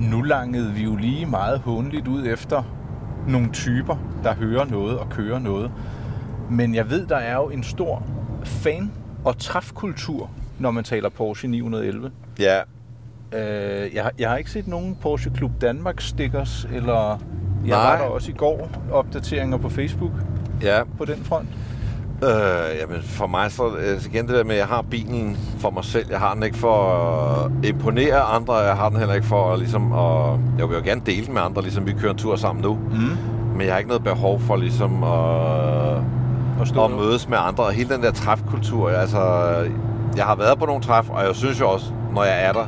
Nu 0.00 0.17
langede 0.28 0.72
vi 0.72 0.82
jo 0.84 0.96
lige 0.96 1.26
meget 1.26 1.58
håndeligt 1.58 2.08
ud 2.08 2.26
efter 2.26 2.62
nogle 3.28 3.48
typer, 3.52 3.96
der 4.24 4.34
hører 4.34 4.64
noget 4.64 4.98
og 4.98 5.08
kører 5.10 5.38
noget. 5.38 5.70
Men 6.50 6.74
jeg 6.74 6.90
ved, 6.90 7.06
der 7.06 7.16
er 7.16 7.34
jo 7.34 7.48
en 7.48 7.62
stor 7.62 8.02
fan- 8.44 8.92
og 9.24 9.38
træfkultur, 9.38 10.30
når 10.58 10.70
man 10.70 10.84
taler 10.84 11.08
Porsche 11.08 11.48
911. 11.48 12.10
Ja, 12.38 12.60
Øh, 13.32 13.94
jeg, 13.94 14.02
har- 14.02 14.12
jeg 14.18 14.30
har 14.30 14.36
ikke 14.36 14.50
set 14.50 14.66
nogen 14.68 14.96
Porsche 15.02 15.30
Klub 15.30 15.50
Danmark 15.60 16.00
stickers, 16.00 16.68
eller 16.72 17.20
jeg 17.66 17.76
Nej. 17.78 17.90
var 17.92 17.98
der 17.98 18.04
også 18.04 18.30
i 18.30 18.34
går 18.34 18.68
opdateringer 18.92 19.56
på 19.56 19.68
Facebook 19.68 20.10
ja. 20.62 20.80
på 20.98 21.04
den 21.04 21.16
front. 21.24 21.48
Øh, 22.22 22.78
jamen 22.80 23.02
for 23.02 23.26
mig 23.26 23.52
så 23.52 23.62
øh, 23.66 24.04
igen 24.06 24.28
det 24.28 24.34
der 24.34 24.44
med, 24.44 24.54
at 24.54 24.58
jeg 24.58 24.66
har 24.66 24.82
bilen 24.82 25.36
for 25.58 25.70
mig 25.70 25.84
selv. 25.84 26.06
Jeg 26.10 26.18
har 26.18 26.34
den 26.34 26.42
ikke 26.42 26.58
for 26.58 26.82
at 26.84 27.50
imponere 27.64 28.20
andre. 28.20 28.54
Jeg 28.54 28.76
har 28.76 28.88
den 28.88 28.98
heller 28.98 29.14
ikke 29.14 29.26
for 29.26 29.52
at, 29.52 29.58
ligesom, 29.58 29.92
at... 29.92 30.38
Jeg 30.58 30.68
vil 30.68 30.76
jo 30.76 30.82
gerne 30.84 31.00
dele 31.06 31.26
den 31.26 31.34
med 31.34 31.42
andre, 31.42 31.62
ligesom 31.62 31.86
vi 31.86 31.92
kører 31.92 32.12
en 32.12 32.18
tur 32.18 32.36
sammen 32.36 32.62
nu. 32.62 32.74
Mm. 32.74 33.16
Men 33.56 33.66
jeg 33.66 33.72
har 33.72 33.78
ikke 33.78 33.88
noget 33.88 34.04
behov 34.04 34.40
for 34.40 34.56
ligesom 34.56 35.04
at, 36.62 36.68
stå 36.68 36.84
at 36.84 36.90
mødes 36.90 37.28
med 37.28 37.38
andre. 37.40 37.64
Og 37.64 37.72
hele 37.72 37.94
den 37.94 38.02
der 38.02 38.12
træfkultur, 38.12 38.90
altså... 38.90 39.20
Jeg 40.16 40.24
har 40.24 40.36
været 40.36 40.58
på 40.58 40.66
nogle 40.66 40.82
træf, 40.82 41.10
og 41.10 41.24
jeg 41.24 41.34
synes 41.34 41.60
jo 41.60 41.70
også, 41.70 41.86
når 42.14 42.24
jeg 42.24 42.44
er 42.44 42.52
der, 42.52 42.66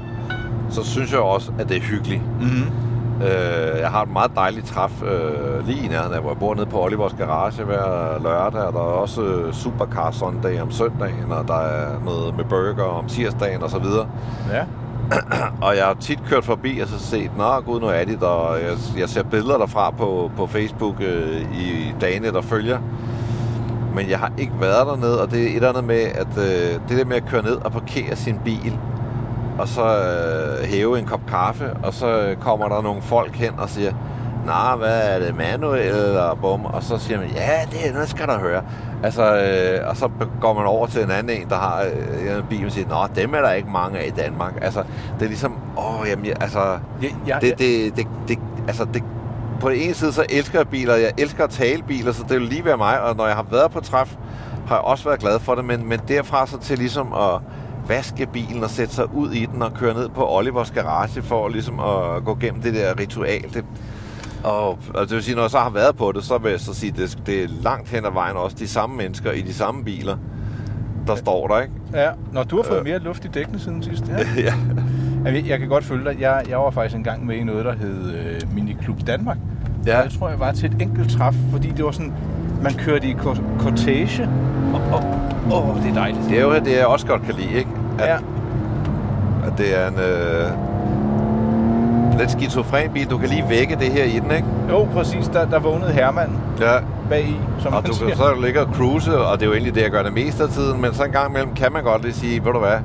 så 0.71 0.85
synes 0.85 1.13
jeg 1.13 1.21
også, 1.21 1.53
at 1.59 1.69
det 1.69 1.77
er 1.77 1.81
hyggeligt. 1.81 2.23
Mm. 2.41 2.90
Øh, 3.23 3.81
jeg 3.81 3.91
har 3.91 4.03
et 4.03 4.13
meget 4.13 4.31
dejligt 4.37 4.67
træf 4.67 5.03
øh, 5.03 5.67
lige 5.67 5.85
i 5.85 5.89
nærheden 5.89 6.15
af, 6.15 6.21
hvor 6.21 6.31
jeg 6.31 6.39
bor 6.39 6.55
nede 6.55 6.67
på 6.67 6.85
Olivers 6.85 7.13
Garage 7.13 7.65
hver 7.65 8.19
lørdag, 8.23 8.63
og 8.63 8.73
der 8.73 8.79
er 8.79 8.83
også 8.83 9.23
øh, 9.23 9.53
Supercar 9.53 10.11
Sunday 10.11 10.61
om 10.61 10.71
søndagen, 10.71 11.33
og 11.33 11.49
der 11.49 11.61
er 11.61 12.01
noget 12.05 12.37
med 12.37 12.45
burger 12.45 12.85
om 12.85 13.07
tirsdagen 13.07 13.63
og 13.63 13.71
så 13.71 13.79
videre. 13.79 14.09
Ja. 14.53 14.65
Og 15.67 15.77
jeg 15.77 15.85
har 15.85 15.95
tit 15.95 16.19
kørt 16.29 16.45
forbi 16.45 16.79
og 16.79 16.89
så 16.89 16.99
set, 16.99 17.31
nå 17.37 17.61
gud, 17.61 17.81
nu 17.81 17.87
er 17.87 18.05
de 18.05 18.17
der, 18.17 18.27
og 18.27 18.61
jeg, 18.61 18.77
jeg 18.99 19.09
ser 19.09 19.23
billeder 19.23 19.59
derfra 19.59 19.91
på, 19.91 20.31
på 20.37 20.47
Facebook 20.47 20.95
øh, 21.01 21.41
i 21.41 21.95
dagene, 22.01 22.33
der 22.33 22.41
følger. 22.41 22.79
Men 23.95 24.11
jeg 24.11 24.19
har 24.19 24.33
ikke 24.39 24.53
været 24.61 24.87
dernede, 24.87 25.23
og 25.23 25.31
det 25.31 25.43
er 25.43 25.47
et 25.47 25.57
eller 25.57 25.69
andet 25.69 25.85
med, 25.85 26.01
at 26.01 26.39
øh, 26.39 26.81
det 26.89 26.99
der 26.99 27.05
med 27.05 27.17
at 27.17 27.27
køre 27.27 27.43
ned 27.43 27.57
og 27.57 27.73
parkere 27.73 28.17
sin 28.17 28.39
bil, 28.45 28.79
og 29.59 29.69
så 29.69 29.83
øh, 29.85 30.65
hæve 30.69 30.99
en 30.99 31.05
kop 31.07 31.21
kaffe, 31.29 31.71
og 31.83 31.95
så 31.95 32.35
kommer 32.41 32.69
der 32.69 32.83
nogle 32.83 33.03
folk 33.03 33.35
hen 33.37 33.59
og 33.59 33.69
siger, 33.71 33.93
Nå, 34.47 34.77
hvad 34.79 35.03
er 35.15 35.19
det, 35.19 35.37
Manuel 35.37 35.81
eller 35.95 36.35
bum? 36.35 36.65
Og 36.65 36.83
så 36.83 36.99
siger 36.99 37.19
man, 37.19 37.29
ja, 37.29 37.51
det 37.71 37.89
er 37.89 37.93
noget, 37.93 38.09
skal 38.09 38.27
der 38.27 38.39
høre. 38.39 38.63
Altså, 39.03 39.23
øh, 39.37 39.89
og 39.89 39.97
så 39.97 40.09
går 40.41 40.55
man 40.55 40.67
over 40.67 40.87
til 40.87 41.03
en 41.03 41.11
anden 41.11 41.41
en, 41.43 41.49
der 41.49 41.57
har 41.57 41.83
øh, 42.31 42.37
en 42.39 42.45
bil, 42.51 42.67
og 42.67 42.73
siger, 42.73 42.89
nå, 42.89 42.97
dem 43.23 43.35
er 43.35 43.41
der 43.41 43.53
ikke 43.53 43.71
mange 43.71 43.99
af 43.99 44.07
i 44.07 44.11
Danmark. 44.11 44.53
Altså, 44.63 44.83
det 45.19 45.25
er 45.25 45.29
ligesom, 45.29 45.57
åh, 45.79 46.09
jamen, 46.09 46.27
jeg- 46.27 46.37
altså, 46.43 46.59
Ja, 47.03 47.09
ja, 47.27 47.39
det, 47.41 47.59
det, 47.59 47.97
det, 47.97 48.07
det, 48.29 48.39
altså, 48.69 48.85
det, 48.95 49.03
på 49.61 49.71
den 49.71 49.79
ene 49.79 49.95
side, 49.95 50.13
så 50.13 50.25
elsker 50.31 50.59
jeg 50.59 50.69
biler, 50.69 50.95
jeg 50.97 51.13
elsker 51.19 51.45
at 51.45 51.51
tale 51.51 51.83
biler, 51.83 52.13
så 52.13 52.23
det 52.29 52.41
vil 52.41 52.49
lige 52.49 52.65
være 52.65 52.77
mig, 52.77 53.01
og 53.03 53.17
når 53.17 53.27
jeg 53.27 53.37
har 53.37 53.47
været 53.51 53.71
på 53.71 53.81
træf, 53.81 54.15
har 54.67 54.75
jeg 54.75 54.85
også 54.85 55.05
været 55.05 55.21
glad 55.21 55.39
for 55.41 55.55
det, 55.55 55.65
men, 55.65 55.89
men 55.89 56.01
derfra 56.09 56.47
så 56.47 56.59
til 56.59 56.79
ligesom 56.79 57.13
at 57.13 57.41
vaske 57.91 58.27
bilen 58.27 58.65
og 58.65 58.71
sætte 58.71 58.95
sig 58.95 59.15
ud 59.15 59.31
i 59.33 59.47
den 59.47 59.63
og 59.63 59.75
køre 59.75 59.95
ned 59.95 60.09
på 60.09 60.37
Olivers 60.37 60.71
garage 60.71 61.23
for 61.23 61.49
ligesom 61.49 61.81
at 61.81 62.25
gå 62.25 62.35
gennem 62.41 62.63
det 62.63 62.75
der 62.75 63.01
ritual. 63.01 63.43
Det, 63.55 63.65
og, 64.45 64.69
og 64.69 65.01
det 65.01 65.11
vil 65.11 65.23
sige, 65.23 65.35
når 65.35 65.43
jeg 65.43 65.51
så 65.51 65.59
har 65.59 65.71
været 65.71 65.97
på 65.97 66.13
det, 66.13 66.25
så 66.25 66.39
vil 66.39 66.51
jeg 66.51 66.61
så 66.61 66.75
sige, 66.75 66.93
det, 66.97 67.19
det 67.27 67.43
er 67.45 67.49
langt 67.63 67.89
hen 67.89 68.05
ad 68.07 68.11
vejen 68.13 68.37
også 68.37 68.57
de 68.59 68.69
samme 68.69 68.97
mennesker 68.97 69.33
i 69.33 69.41
de 69.41 69.55
samme 69.55 69.85
biler, 69.85 70.17
der 71.07 71.15
står 71.17 71.47
der, 71.49 71.61
ikke? 71.61 71.75
ja. 71.95 72.09
Når 72.33 72.43
du 72.43 72.57
har 72.57 72.63
fået 72.63 72.79
Øh. 72.79 72.85
mere 72.85 72.99
luft 72.99 73.25
i 73.25 73.29
dækkene 73.29 73.59
siden 73.59 73.83
sidst. 73.83 74.05
Ja. 74.09 74.17
ja. 74.47 74.55
Jeg, 75.25 75.45
jeg 75.49 75.59
kan 75.59 75.69
godt 75.69 75.85
følge 75.85 76.05
dig. 76.11 76.17
Jeg, 76.21 76.43
jeg 76.49 76.59
var 76.59 76.71
faktisk 76.71 76.97
engang 76.97 77.27
med 77.27 77.37
i 77.37 77.45
noget, 77.45 77.65
der 77.65 77.75
hed 77.77 78.13
øh, 78.15 78.55
Miniklub 78.55 78.97
Danmark. 79.07 79.37
Ja. 79.87 79.99
Og 79.99 80.05
Jeg 80.05 80.13
tror, 80.19 80.29
jeg 80.29 80.41
var 80.41 80.53
til 80.53 80.75
et 80.75 80.83
enkelt 80.83 81.11
træf, 81.11 81.35
fordi 81.53 81.69
det 81.77 81.85
var 81.85 81.91
sådan, 81.91 82.13
man 82.63 82.73
kørte 82.75 83.07
i 83.07 83.15
cor- 83.15 83.43
cortege. 83.59 84.29
Og, 84.75 84.81
og, 84.93 85.05
åh, 85.69 85.83
det 85.83 85.91
er 85.91 85.95
dejligt. 85.95 86.23
Det 86.29 86.39
er 86.39 86.43
jo 86.43 86.55
det, 86.55 86.73
jeg 86.77 86.87
også 86.87 87.07
godt 87.07 87.23
kan 87.23 87.35
lide, 87.35 87.53
ikke? 87.59 87.71
At, 87.99 88.09
Ja, 88.09 88.17
at 89.47 89.53
det 89.59 89.79
er 89.81 89.89
en 89.89 89.95
øh, 89.99 90.51
lidt 92.19 92.31
skizofren 92.31 92.91
bil. 92.91 93.11
Du 93.11 93.19
kan 93.19 93.29
lige 93.29 93.45
vække 93.49 93.75
det 93.77 93.89
her 93.93 94.05
i 94.05 94.19
den, 94.19 94.31
ikke? 94.31 94.47
jo, 94.71 94.85
præcis. 94.93 95.29
Der, 95.29 95.47
der 95.51 95.59
vågnede 95.59 95.91
Herman 95.93 96.31
Ja. 96.61 96.79
bag 97.11 97.25
i, 97.25 97.37
som 97.59 97.75
Og 97.75 97.87
du 97.87 97.93
siger. 97.95 98.09
kan 98.09 98.17
så 98.17 98.35
ligge 98.45 98.61
og 98.61 98.75
cruise, 98.75 99.19
og 99.19 99.37
det 99.41 99.43
er 99.43 99.47
jo 99.47 99.53
egentlig 99.53 99.75
det, 99.75 99.83
jeg 99.83 99.91
gør 99.91 100.03
det 100.03 100.13
meste 100.13 100.43
af 100.43 100.49
tiden. 100.49 100.81
Men 100.81 100.95
så 100.95 101.05
en 101.05 101.13
gang 101.13 101.31
imellem 101.31 101.55
kan 101.55 101.73
man 101.73 101.83
godt 101.85 102.03
lige 102.03 102.15
sige, 102.15 102.45
ved 102.45 102.53
du 102.53 102.59
hvad, 102.59 102.79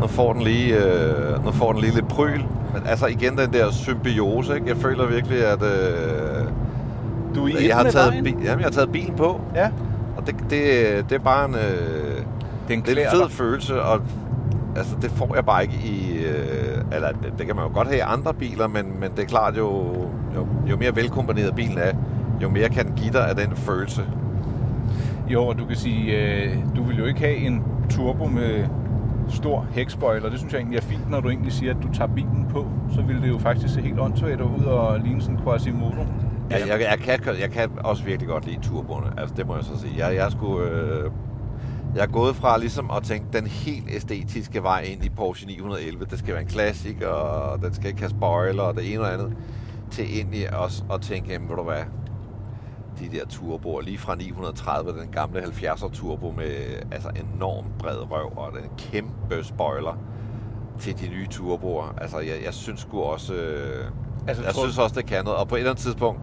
nu 0.00 0.06
får 0.06 0.32
den 0.32 0.42
lige, 0.42 0.74
øh, 0.76 1.44
nu 1.44 1.52
får 1.52 1.72
den 1.72 1.80
lige 1.80 1.94
lidt 1.94 2.08
pryl. 2.08 2.40
Men 2.74 2.82
altså 2.86 3.06
igen 3.06 3.38
den 3.38 3.52
der 3.52 3.70
symbiose, 3.70 4.54
ikke? 4.54 4.68
Jeg 4.68 4.76
føler 4.76 5.06
virkelig, 5.06 5.44
at 5.46 5.62
øh, 5.62 6.44
Du 7.34 7.46
er 7.48 7.52
jeg, 7.66 7.76
har 7.76 7.84
taget, 7.84 8.24
bi- 8.24 8.30
jamen, 8.30 8.44
jeg 8.44 8.66
har 8.66 8.70
taget 8.70 8.92
bilen 8.92 9.14
på. 9.16 9.40
Ja, 9.54 9.68
Og 10.16 10.26
det, 10.26 10.34
det, 10.50 10.60
det 11.10 11.14
er 11.14 11.18
bare 11.24 11.44
en, 11.48 11.54
øh, 11.54 11.60
den 12.68 12.80
det 12.82 12.98
er 12.98 13.02
en 13.04 13.10
fed 13.12 13.20
dig. 13.22 13.30
følelse, 13.30 13.82
og 13.82 14.00
altså, 14.80 14.96
det 15.02 15.10
får 15.10 15.34
jeg 15.34 15.44
bare 15.44 15.62
ikke 15.62 15.74
i... 15.84 16.24
Øh, 16.24 16.78
eller 16.92 17.12
det, 17.12 17.32
det 17.38 17.46
kan 17.46 17.56
man 17.56 17.64
jo 17.64 17.74
godt 17.74 17.88
have 17.88 17.98
i 17.98 18.02
andre 18.06 18.34
biler, 18.34 18.66
men, 18.66 19.00
men 19.00 19.10
det 19.10 19.18
er 19.18 19.26
klart, 19.26 19.56
jo, 19.56 19.68
jo, 20.34 20.46
jo 20.70 20.76
mere 20.76 20.96
velkombineret 20.96 21.54
bilen 21.54 21.78
er, 21.78 21.92
jo 22.42 22.48
mere 22.48 22.68
kan 22.68 22.86
den 22.86 22.94
give 22.94 23.12
dig 23.12 23.28
af 23.28 23.36
den 23.36 23.56
følelse. 23.56 24.02
Jo, 25.28 25.46
og 25.46 25.58
du 25.58 25.64
kan 25.64 25.76
sige, 25.76 26.18
øh, 26.18 26.56
du 26.76 26.82
vil 26.82 26.98
jo 26.98 27.04
ikke 27.04 27.20
have 27.20 27.36
en 27.36 27.64
turbo 27.90 28.26
med 28.26 28.64
stor 29.28 29.66
hækspoiler. 29.72 30.30
Det 30.30 30.38
synes 30.38 30.52
jeg 30.52 30.58
egentlig 30.58 30.76
er 30.76 30.82
fint, 30.82 31.10
når 31.10 31.20
du 31.20 31.28
egentlig 31.28 31.52
siger, 31.52 31.74
at 31.74 31.82
du 31.82 31.92
tager 31.92 32.14
bilen 32.14 32.46
på. 32.50 32.66
Så 32.94 33.02
vil 33.02 33.22
det 33.22 33.28
jo 33.28 33.38
faktisk 33.38 33.74
se 33.74 33.80
helt 33.80 34.00
åndssvagt 34.00 34.40
ud 34.40 34.64
og 34.64 35.00
ligne 35.00 35.22
sådan 35.22 35.36
en 35.36 35.42
Quasimodo. 35.42 36.06
Ja, 36.50 36.56
jeg, 36.68 36.80
jeg, 36.80 36.98
kan, 36.98 37.34
jeg 37.40 37.50
kan 37.50 37.70
også 37.84 38.04
virkelig 38.04 38.28
godt 38.28 38.46
lide 38.46 38.60
turboerne. 38.62 39.06
Altså, 39.20 39.34
det 39.36 39.46
må 39.46 39.54
jeg 39.54 39.64
så 39.64 39.78
sige. 39.78 40.06
Jeg, 40.06 40.16
jeg, 40.16 40.32
skulle, 40.32 40.70
øh, 40.70 41.10
jeg 41.94 42.02
er 42.02 42.06
gået 42.06 42.36
fra 42.36 42.58
ligesom 42.58 42.90
at 42.90 43.02
tænke 43.02 43.26
den 43.32 43.46
helt 43.46 43.84
æstetiske 43.90 44.62
vej 44.62 44.80
ind 44.80 45.04
i 45.04 45.08
Porsche 45.08 45.46
911. 45.46 46.04
Det 46.10 46.18
skal 46.18 46.34
være 46.34 46.42
en 46.42 46.48
klassik, 46.48 47.02
og 47.02 47.62
den 47.62 47.74
skal 47.74 47.86
ikke 47.86 48.00
have 48.00 48.10
spoiler, 48.10 48.62
og 48.62 48.74
det 48.76 48.92
ene 48.92 49.00
og 49.02 49.12
andet. 49.12 49.36
Til 49.90 50.18
ind 50.20 50.34
i 50.34 50.44
også 50.52 50.84
at 50.92 51.00
tænke, 51.00 51.32
jamen, 51.32 51.48
ved 51.48 51.56
du 51.56 51.62
hvad, 51.62 51.82
de 53.00 53.08
der 53.18 53.26
turboer, 53.26 53.80
lige 53.80 53.98
fra 53.98 54.14
930, 54.14 55.00
den 55.00 55.08
gamle 55.12 55.40
70'er 55.42 55.90
turbo 55.92 56.30
med 56.36 56.52
altså 56.92 57.08
enorm 57.34 57.64
bred 57.78 58.10
røv 58.10 58.32
og 58.36 58.52
den 58.52 58.70
kæmpe 58.78 59.44
spoiler 59.44 59.98
til 60.78 60.98
de 61.00 61.08
nye 61.08 61.26
turboer. 61.26 61.94
Altså, 62.00 62.18
jeg, 62.18 62.34
jeg 62.44 62.54
synes 62.54 62.80
sgu 62.80 63.00
også... 63.02 63.34
Øh, 63.34 63.84
Altså, 64.28 64.44
jeg 64.44 64.54
tror- 64.54 64.62
synes 64.62 64.78
også, 64.78 64.94
det 64.94 65.06
kan 65.06 65.24
noget. 65.24 65.38
Og 65.38 65.48
på 65.48 65.54
et 65.54 65.58
eller 65.58 65.70
andet 65.70 65.82
tidspunkt 65.84 66.20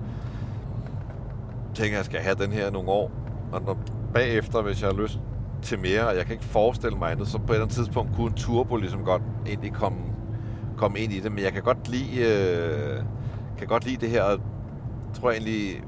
tænker 1.76 1.92
jeg, 1.92 1.98
jeg 1.98 2.06
skal 2.06 2.20
have 2.20 2.36
den 2.36 2.52
her 2.52 2.72
nogle 2.72 2.90
år. 2.90 3.12
Og 3.52 3.62
når, 3.62 3.78
bagefter, 4.14 4.62
hvis 4.62 4.82
jeg 4.82 4.90
har 4.90 4.98
lyst 5.02 5.20
til 5.62 5.80
mere, 5.80 6.08
og 6.08 6.16
jeg 6.16 6.26
kan 6.26 6.34
ikke 6.34 6.46
forestille 6.46 6.98
mig 6.98 7.12
andet, 7.12 7.28
så 7.28 7.38
på 7.38 7.44
et 7.44 7.50
eller 7.50 7.62
andet 7.62 7.76
tidspunkt 7.76 8.16
kunne 8.16 8.28
en 8.28 8.34
turbo 8.34 8.76
ligesom 8.76 9.04
godt 9.04 9.22
egentlig 9.48 9.74
komme, 9.74 9.98
komme 10.78 11.00
ind 11.00 11.14
i 11.14 11.20
det. 11.20 11.32
Men 11.32 11.44
jeg 11.44 11.54
kan 11.54 11.64
godt 11.64 11.88
lide, 11.90 12.20
øh, 12.20 13.04
kan 13.58 13.68
godt 13.68 13.86
lide 13.86 13.98
det 13.98 14.10
her. 14.10 14.24
Jeg 14.24 14.40
tror 15.14 15.32
egentlig, 15.32 15.84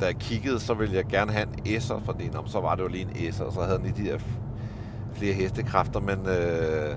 da 0.00 0.06
jeg 0.06 0.14
kiggede, 0.14 0.60
så 0.60 0.74
ville 0.74 0.94
jeg 0.96 1.04
gerne 1.04 1.32
have 1.32 1.46
en 1.64 1.76
S'er, 1.76 2.04
fordi 2.04 2.28
nå, 2.28 2.42
så 2.46 2.60
var 2.60 2.74
det 2.74 2.82
jo 2.82 2.88
lige 2.88 3.02
en 3.02 3.10
S'er, 3.10 3.44
og 3.44 3.52
så 3.52 3.60
havde 3.60 3.78
den 3.78 3.86
lige 3.86 4.04
de 4.04 4.10
her 4.10 4.18
flere 5.12 5.34
hestekræfter, 5.34 6.00
men, 6.00 6.18
øh, 6.18 6.96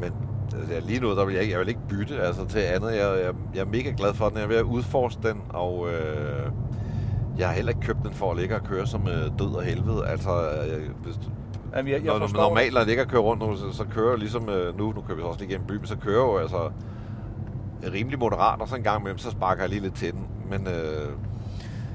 men 0.00 0.12
altså, 0.58 0.80
lige 0.86 1.00
nu, 1.00 1.10
der 1.10 1.24
vil 1.24 1.34
jeg 1.34 1.42
ikke, 1.42 1.52
jeg 1.52 1.60
vil 1.60 1.68
ikke 1.68 1.88
bytte 1.88 2.20
altså, 2.20 2.46
til 2.46 2.58
andet. 2.58 2.88
Jeg, 2.88 3.20
jeg, 3.24 3.34
jeg 3.54 3.60
er 3.60 3.66
mega 3.66 3.92
glad 3.96 4.14
for 4.14 4.28
den. 4.28 4.36
Jeg 4.36 4.44
er 4.44 4.48
ved 4.48 4.56
at 4.56 4.62
udforske 4.62 5.28
den, 5.28 5.42
og 5.48 5.88
øh, 5.88 6.52
jeg 7.38 7.48
har 7.48 7.54
heller 7.54 7.70
ikke 7.70 7.80
købt 7.80 7.98
den 8.04 8.12
for 8.12 8.30
at 8.30 8.36
ligge 8.36 8.54
og 8.54 8.64
køre 8.64 8.86
som 8.86 9.08
øh, 9.08 9.38
død 9.38 9.54
og 9.54 9.62
helvede. 9.62 10.06
Altså, 10.06 10.30
øh, 10.50 10.90
hvis, 11.02 11.18
Jamen, 11.76 11.92
jeg, 11.92 12.04
jeg 12.04 12.12
Når, 12.12 12.18
forstår 12.18 12.48
normalt, 12.48 12.74
når 12.74 12.80
det 12.80 12.90
ikke 12.90 13.02
er 13.02 13.06
kørt 13.06 13.20
rundt, 13.20 13.58
så, 13.58 13.72
så 13.72 13.84
kører 13.84 14.16
ligesom 14.16 14.48
øh, 14.48 14.78
nu, 14.78 14.92
nu 14.92 15.00
kører 15.00 15.16
vi 15.16 15.22
så 15.22 15.26
også 15.26 15.40
lige 15.40 15.50
igennem 15.50 15.66
byen, 15.66 15.86
så 15.86 15.96
kører 15.96 16.24
jo 16.24 16.38
altså 16.38 16.70
rimelig 17.92 18.18
moderat, 18.18 18.60
og 18.60 18.68
så 18.68 18.76
en 18.76 18.82
gang 18.82 19.00
imellem, 19.00 19.18
så 19.18 19.30
sparker 19.30 19.62
jeg 19.62 19.70
lige 19.70 19.82
lidt 19.82 19.94
til 19.94 20.12
den. 20.12 20.26
Men 20.50 20.66
øh, 20.66 21.08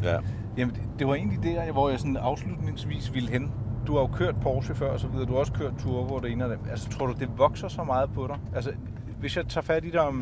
ja, 0.03 0.17
Jamen, 0.57 0.75
det, 0.75 0.83
det 0.99 1.07
var 1.07 1.15
egentlig 1.15 1.43
der, 1.43 1.71
hvor 1.71 1.89
jeg 1.89 1.99
sådan 1.99 2.17
afslutningsvis 2.17 3.13
ville 3.13 3.29
hen. 3.29 3.51
Du 3.87 3.93
har 3.93 4.01
jo 4.01 4.07
kørt 4.07 4.35
Porsche 4.41 4.75
før 4.75 4.91
og 4.91 4.99
så 4.99 5.07
videre. 5.07 5.25
Du 5.25 5.31
har 5.31 5.39
også 5.39 5.53
kørt 5.53 5.73
Turbo 5.79 6.15
og 6.15 6.23
det 6.23 6.31
ene 6.31 6.43
af 6.43 6.49
dem. 6.49 6.59
Altså, 6.69 6.89
tror 6.89 7.05
du, 7.05 7.13
det 7.19 7.29
vokser 7.37 7.67
så 7.67 7.83
meget 7.83 8.09
på 8.13 8.27
dig? 8.27 8.39
Altså, 8.55 8.71
hvis 9.19 9.37
jeg 9.37 9.45
tager 9.47 9.63
fat 9.65 9.85
i 9.85 9.89
dig 9.89 10.01
om, 10.01 10.15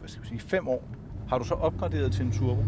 hvad 0.00 0.08
skal 0.08 0.22
vi 0.22 0.28
sige, 0.28 0.40
fem 0.40 0.68
år, 0.68 0.84
har 1.28 1.38
du 1.38 1.44
så 1.44 1.54
opgraderet 1.54 2.12
til 2.12 2.24
en 2.24 2.32
Turbo? 2.32 2.62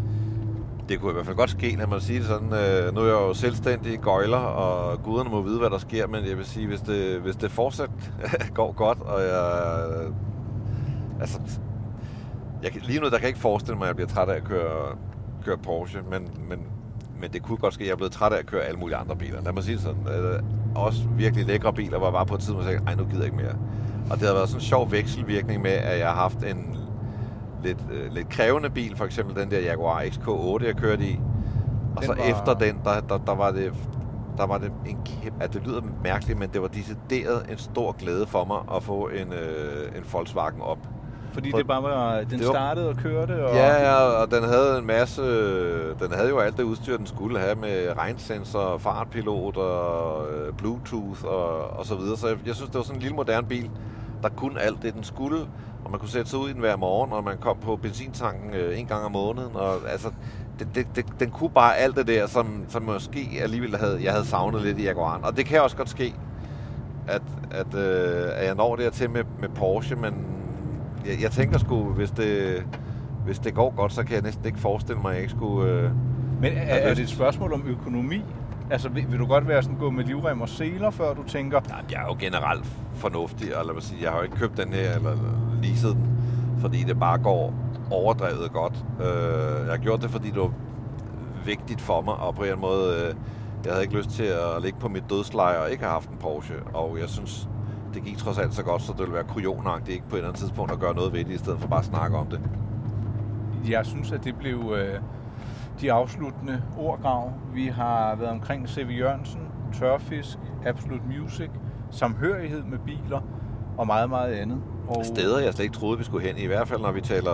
Det 0.89 1.01
kunne 1.01 1.11
i 1.11 1.13
hvert 1.13 1.27
fald 1.27 1.37
godt 1.37 1.51
ske, 1.51 1.77
når 1.79 1.87
man 1.87 2.01
sige 2.01 2.19
det 2.19 2.27
sådan. 2.27 2.53
Øh, 2.53 2.95
nu 2.95 3.01
er 3.01 3.05
jeg 3.05 3.13
jo 3.13 3.35
selvstændig 3.35 3.99
gøjler, 4.01 4.37
og 4.37 5.03
guderne 5.03 5.31
må 5.31 5.43
vide, 5.43 5.59
hvad 5.59 5.71
der 5.71 5.79
sker, 5.79 6.07
men 6.07 6.27
jeg 6.29 6.37
vil 6.37 6.47
sige, 6.47 6.67
hvis 6.67 6.81
det, 6.81 7.21
hvis 7.21 7.37
det 7.37 7.51
fortsat 7.51 7.91
går 8.55 8.73
godt, 8.73 8.99
og 9.01 9.21
jeg... 9.23 9.85
Øh, 9.91 10.13
altså, 11.21 11.39
jeg, 12.63 12.73
kan- 12.73 12.81
lige 12.85 12.99
nu, 13.01 13.05
der 13.05 13.11
kan 13.11 13.21
jeg 13.21 13.29
ikke 13.29 13.41
forestille 13.41 13.79
mig, 13.79 13.85
at 13.85 13.89
jeg 13.89 13.97
bliver 13.97 14.09
træt 14.09 14.29
af 14.29 14.35
at 14.37 14.45
køre, 14.45 14.97
køre 15.45 15.57
Porsche, 15.59 16.01
men, 16.11 16.29
men, 16.49 16.59
men 17.21 17.33
det 17.33 17.43
kunne 17.43 17.59
godt 17.59 17.75
ske, 17.75 17.83
at 17.83 17.87
jeg 17.87 17.93
er 17.93 17.97
blevet 17.97 18.13
træt 18.13 18.33
af 18.33 18.39
at 18.39 18.47
køre 18.47 18.63
alle 18.63 18.79
mulige 18.81 18.97
andre 18.97 19.17
biler. 19.17 19.43
Lad 19.43 19.53
mig 19.53 19.63
sige 19.65 19.75
det 19.75 19.83
sådan. 19.83 20.09
Øh, 20.25 20.43
også 20.75 21.01
virkelig 21.17 21.47
lækre 21.47 21.73
biler, 21.73 21.99
hvor 21.99 22.07
jeg 22.07 22.13
var 22.15 22.25
på 22.25 22.35
et 22.35 22.41
tidspunkt 22.41 22.65
sagde, 22.65 22.81
ej, 22.87 22.95
nu 22.95 23.05
gider 23.05 23.17
jeg 23.17 23.25
ikke 23.25 23.37
mere. 23.37 23.55
Og 24.11 24.19
det 24.19 24.27
har 24.27 24.35
været 24.35 24.49
sådan 24.49 24.61
en 24.61 24.65
sjov 24.65 24.91
vekselvirkning 24.93 25.63
med, 25.63 25.71
at 25.71 25.99
jeg 25.99 26.09
har 26.09 26.15
haft 26.15 26.39
en 26.45 26.77
lidt, 27.63 27.79
øh, 27.93 28.13
lidt 28.13 28.29
krævende 28.29 28.71
bil, 28.71 28.97
for 28.97 29.05
eksempel 29.05 29.37
den 29.43 29.51
der 29.51 29.61
Jaguar 29.61 30.01
XK8, 30.03 30.67
jeg 30.67 30.75
kørte 30.77 31.05
i. 31.05 31.21
Og 31.97 32.03
Den 32.03 32.07
så 32.07 32.15
var- 32.15 32.25
efter 32.25 32.55
den, 32.55 32.79
der, 32.85 33.01
der, 33.01 33.19
der 33.19 33.35
var 33.35 33.51
det 33.51 33.73
der 34.39 34.47
var 34.47 34.59
det 34.59 34.73
en 34.87 34.99
kæmpe, 35.05 35.45
at 35.45 35.53
det 35.55 35.63
lyder 35.67 35.81
mærkeligt, 36.03 36.39
men 36.39 36.49
det 36.53 36.63
var 36.63 36.69
decideret 36.69 37.47
en 37.51 37.59
stor 37.59 37.93
glæde 37.93 38.27
for 38.27 38.45
mig 38.45 38.77
at 38.77 38.83
få 38.83 39.09
en, 39.09 39.33
øh, 39.33 39.97
en 39.99 40.05
Volkswagen 40.13 40.61
op. 40.63 40.79
Fordi 41.33 41.51
For- 41.51 41.59
det 41.59 41.67
bare 41.67 41.83
var, 41.83 42.17
den 42.21 42.31
det 42.39 42.47
var- 42.47 42.53
startede 42.53 42.89
og 42.89 42.97
kørte, 42.97 43.47
og 43.47 43.55
Ja, 43.55 43.83
ja, 43.91 43.95
og 44.23 44.31
den 44.31 44.45
havde 44.45 44.79
en 44.79 44.87
masse, 44.87 45.23
den 45.99 46.13
havde 46.13 46.29
jo 46.29 46.39
alt 46.39 46.57
det 46.57 46.63
udstyr, 46.63 46.97
den 46.97 47.07
skulle 47.07 47.39
have 47.39 47.55
med 47.55 47.93
regnsensor, 47.99 48.79
fartpilot 48.79 49.57
og 49.57 50.27
øh, 50.33 50.53
Bluetooth 50.53 51.25
og, 51.25 51.59
og 51.79 51.87
så 51.87 51.95
videre. 51.95 52.17
Så 52.17 52.27
jeg, 52.29 52.37
jeg 52.47 52.55
synes, 52.55 52.71
det 52.71 52.79
var 52.79 52.83
sådan 52.85 52.97
en 52.97 53.03
lille 53.03 53.17
moderne 53.17 53.47
bil, 53.47 53.71
der 54.23 54.29
kunne 54.29 54.61
alt 54.61 54.83
det, 54.83 54.95
den 54.95 55.05
skulle, 55.05 55.39
og 55.87 55.93
man 55.93 56.01
kunne 56.01 56.09
sætte 56.09 56.31
sig 56.31 56.39
ud 56.39 56.49
i 56.49 56.53
den 56.53 56.61
hver 56.61 56.77
morgen, 56.77 57.13
og 57.13 57.25
man 57.25 57.37
kom 57.41 57.57
på 57.63 57.77
benzintanken 57.77 58.55
øh, 58.55 58.81
en 58.81 58.87
gang 58.87 59.05
om 59.05 59.13
måneden, 59.13 59.51
og 59.55 59.75
altså, 59.93 60.09
det, 60.59 60.69
det, 60.75 60.87
det, 60.97 61.05
den 61.21 61.31
kunne 61.31 61.51
bare 61.51 61.77
alt 61.77 61.97
det 61.97 62.07
der, 62.07 62.27
som, 62.27 62.65
som 62.69 62.83
måske 62.83 63.29
alligevel 63.43 63.77
havde, 63.77 63.99
jeg 64.03 64.13
havde 64.13 64.25
savnet 64.27 64.63
lidt 64.63 64.79
i 64.79 64.83
Jaguaren. 64.85 65.25
Og 65.25 65.37
det 65.37 65.47
kan 65.47 65.63
også 65.63 65.77
godt 65.77 65.89
ske, 65.89 66.15
at, 67.09 67.23
at, 67.51 67.75
øh, 67.75 68.29
at 68.35 68.47
jeg 68.47 68.55
når 68.55 68.77
dertil 68.77 69.11
med, 69.11 69.25
med 69.41 69.49
Porsche, 69.49 69.97
men 69.97 70.15
jeg, 71.07 71.23
jeg 71.23 71.31
tænker 71.31 71.59
sgu, 71.59 71.85
hvis 71.85 72.11
det, 72.11 72.63
hvis 73.25 73.39
det 73.39 73.55
går 73.55 73.75
godt, 73.77 73.93
så 73.93 74.05
kan 74.05 74.15
jeg 74.15 74.23
næsten 74.23 74.47
ikke 74.47 74.59
forestille 74.59 75.01
mig, 75.01 75.11
at 75.11 75.15
jeg 75.15 75.23
ikke 75.23 75.35
skulle... 75.35 75.71
Øh, 75.71 75.91
Men 76.41 76.53
er, 76.53 76.75
er 76.75 76.95
det 76.95 77.03
et 77.03 77.09
spørgsmål 77.09 77.53
om 77.53 77.65
økonomi? 77.67 78.23
Altså, 78.71 78.89
vil, 78.89 79.11
vil 79.11 79.19
du 79.19 79.27
godt 79.27 79.49
være 79.49 79.63
sådan 79.63 79.79
gå 79.79 79.91
med 79.91 80.05
livrem 80.05 80.41
og 80.41 80.49
seler, 80.49 80.91
før 80.91 81.15
du 81.15 81.23
tænker, 81.23 81.61
nej, 81.69 81.85
jeg 81.91 82.03
er 82.03 82.07
jo 82.07 82.17
generelt 82.19 82.67
fornuftig, 82.95 83.57
og 83.57 83.67
lad 83.67 83.75
mig 83.75 83.83
sige, 83.83 84.03
jeg 84.03 84.11
har 84.11 84.19
jo 84.19 84.25
ikke 84.25 84.37
købt 84.37 84.57
den 84.57 84.73
her, 84.73 84.95
eller 84.95 85.17
leaset 85.63 85.95
den, 85.95 86.19
fordi 86.59 86.83
det 86.83 86.99
bare 86.99 87.19
går 87.19 87.55
overdrevet 87.91 88.53
godt. 88.53 88.85
Øh, 89.01 89.65
jeg 89.65 89.71
har 89.71 89.77
gjort 89.77 90.03
det, 90.03 90.11
fordi 90.11 90.31
det 90.31 90.41
var 90.41 90.53
vigtigt 91.45 91.81
for 91.81 92.01
mig, 92.01 92.15
og 92.15 92.35
på 92.35 92.45
en 92.45 92.61
måde, 92.61 92.95
øh, 92.95 93.15
jeg 93.65 93.73
havde 93.73 93.85
ikke 93.85 93.97
lyst 93.97 94.11
til 94.11 94.25
at 94.25 94.63
ligge 94.63 94.79
på 94.79 94.89
mit 94.89 95.05
dødsleje 95.11 95.59
og 95.59 95.71
ikke 95.71 95.83
have 95.83 95.93
haft 95.93 96.11
en 96.11 96.17
Porsche, 96.17 96.55
og 96.75 96.99
jeg 97.01 97.09
synes, 97.09 97.49
det 97.95 98.05
gik 98.05 98.19
trods 98.19 98.39
alt 98.39 98.55
så 98.55 98.63
godt, 98.63 98.83
så 98.83 98.93
det 98.93 99.01
ville 99.01 99.15
være 99.15 99.25
kujonagtigt 99.25 99.95
ikke 99.95 100.09
på 100.09 100.17
et 100.17 100.19
eller 100.19 100.29
andet 100.29 100.41
tidspunkt 100.41 100.73
at 100.73 100.79
gøre 100.79 100.95
noget 100.95 101.13
ved 101.13 101.25
det, 101.25 101.33
i 101.33 101.39
stedet 101.39 101.61
for 101.61 101.69
bare 101.69 101.79
at 101.79 101.85
snakke 101.85 102.17
om 102.17 102.27
det. 102.27 102.41
jeg 103.69 103.87
synes, 103.87 104.13
at 104.13 104.25
det 104.25 104.37
blev 104.37 104.75
øh, 104.79 105.01
de 105.81 105.93
afsluttende 105.93 106.63
ordgrav. 106.79 107.33
Vi 107.55 107.67
har 107.67 108.15
været 108.17 108.31
omkring 108.31 108.69
C.V. 108.69 108.89
Jørgensen, 108.99 109.41
Tørfisk, 109.73 110.39
Absolute 110.67 111.03
Music, 111.21 111.49
samhørighed 111.91 112.63
med 112.63 112.79
biler 112.79 113.21
og 113.79 113.87
meget, 113.87 114.09
meget 114.11 114.33
andet. 114.35 114.59
Og 114.89 115.05
Steder, 115.05 115.39
jeg 115.41 115.53
slet 115.55 115.65
ikke 115.65 115.77
troede, 115.77 115.99
vi 115.99 116.05
skulle 116.05 116.27
hen, 116.27 116.39
i 116.39 116.47
hvert 116.47 116.69
fald 116.69 116.81
når 116.81 116.93
vi 116.93 117.01
taler 117.01 117.33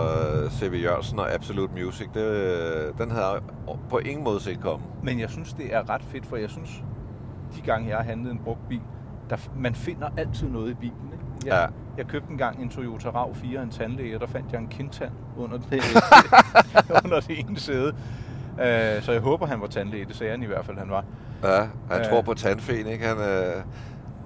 C.V. 0.49 0.81
Jørgensen 0.83 1.19
og 1.19 1.33
Absolute 1.33 1.73
Music, 1.73 2.07
det, 2.13 2.91
den 2.97 3.11
havde 3.11 3.41
på 3.89 3.97
ingen 3.97 4.23
måde 4.23 4.39
set 4.39 4.59
komme. 4.59 4.85
Men 5.03 5.19
jeg 5.19 5.29
synes, 5.29 5.53
det 5.53 5.73
er 5.75 5.89
ret 5.89 6.03
fedt, 6.03 6.25
for 6.25 6.35
jeg 6.35 6.49
synes, 6.49 6.83
de 7.55 7.61
gange 7.61 7.89
jeg 7.89 7.97
har 7.97 8.03
handlet 8.03 8.31
en 8.31 8.39
brugt 8.43 8.67
bil, 8.69 8.81
der, 9.29 9.37
man 9.57 9.75
finder 9.75 10.07
altid 10.17 10.49
noget 10.49 10.71
i 10.71 10.73
bilen. 10.73 11.09
Ikke? 11.13 11.55
Jeg, 11.55 11.69
Ja. 11.69 11.97
jeg 11.97 12.07
købte 12.07 12.31
engang 12.31 12.61
en 12.61 12.69
Toyota 12.69 13.09
RAV4 13.09 13.59
en 13.61 13.69
tandlæge, 13.69 14.15
og 14.15 14.21
der 14.21 14.27
fandt 14.27 14.51
jeg 14.51 14.61
en 14.61 14.67
kindtand 14.67 15.11
under 15.37 15.57
det, 15.57 15.81
under 17.03 17.19
det 17.19 17.39
ene 17.39 17.59
sæde. 17.59 17.95
Uh, 18.53 19.03
så 19.03 19.11
jeg 19.11 19.21
håber, 19.21 19.45
han 19.45 19.61
var 19.61 19.67
tandlæge. 19.67 20.05
Det 20.05 20.15
sagde 20.15 20.31
han 20.31 20.43
i 20.43 20.45
hvert 20.45 20.65
fald, 20.65 20.77
han 20.77 20.89
var. 20.89 21.05
Ja, 21.43 21.67
han 21.91 21.99
øh. 21.99 22.05
tror 22.05 22.21
på 22.21 22.33
tandfen, 22.33 22.87
ikke? 22.87 23.05
Han, 23.05 23.17
øh, 23.17 23.63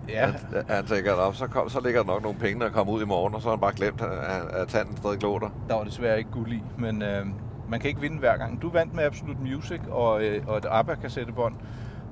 Ja, 0.10 0.26
han, 0.26 0.63
han 0.70 0.86
tænker, 0.86 1.13
op, 1.13 1.36
så, 1.36 1.48
kom, 1.48 1.70
så 1.70 1.82
ligger 1.82 2.04
der 2.04 2.08
nok 2.08 2.24
nogle 2.24 2.40
penge, 2.40 2.66
der 2.66 2.70
kommer 2.70 2.94
ud 2.94 3.02
i 3.02 3.06
morgen, 3.06 3.36
og 3.36 3.42
så 3.42 3.48
har 3.48 3.56
han 3.56 3.60
bare 3.60 3.74
glemt, 3.76 4.02
at, 4.02 4.62
at 4.62 4.68
tanden 4.68 4.98
stadig 4.98 5.20
glår 5.20 5.40
der. 5.40 5.50
var 5.76 5.84
desværre 5.84 6.18
ikke 6.18 6.32
guld 6.32 6.52
i, 6.52 6.63
men 6.78 7.02
uh, 7.02 7.28
man 7.70 7.80
kan 7.80 7.88
ikke 7.90 8.02
vinde 8.02 8.20
hver 8.20 8.38
gang. 8.38 8.62
Du 8.62 8.70
vandt 8.70 8.94
med 8.94 9.04
Absolute 9.04 9.42
Music 9.42 9.82
og, 9.90 10.13
uh, 10.13 10.48
og 10.48 10.58
et 10.58 10.66
ABBA-kassettebånd, 10.70 11.56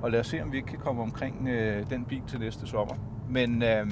og 0.02 0.10
lad 0.10 0.20
os 0.20 0.26
se, 0.26 0.42
om 0.42 0.52
vi 0.52 0.56
ikke 0.56 0.68
kan 0.68 0.78
komme 0.78 1.02
omkring 1.02 1.40
uh, 1.42 1.90
den 1.90 2.04
bil 2.04 2.22
til 2.28 2.40
næste 2.40 2.66
sommer. 2.66 2.94
Men 3.28 3.62
uh, 3.62 3.88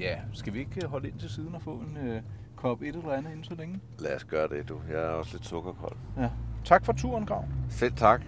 ja, 0.00 0.14
skal 0.32 0.54
vi 0.54 0.58
ikke 0.58 0.86
holde 0.86 1.08
ind 1.08 1.18
til 1.18 1.30
siden 1.30 1.54
og 1.54 1.62
få 1.62 1.70
en 1.70 1.98
uh, 2.08 2.16
kop 2.66 2.82
et 2.82 2.88
eller 2.88 3.12
andet 3.12 3.30
inden 3.30 3.44
så 3.44 3.54
længe? 3.54 3.80
Lad 3.98 4.16
os 4.16 4.24
gøre 4.24 4.48
det, 4.48 4.68
du. 4.68 4.80
Jeg 4.90 4.98
er 5.02 5.08
også 5.08 5.32
lidt 5.32 5.46
sukkerkold. 5.46 5.96
Ja. 6.18 6.28
Tak 6.64 6.84
for 6.84 6.92
turen, 6.92 7.26
Grav. 7.26 7.44
Selv 7.70 7.92
tak. 7.92 8.22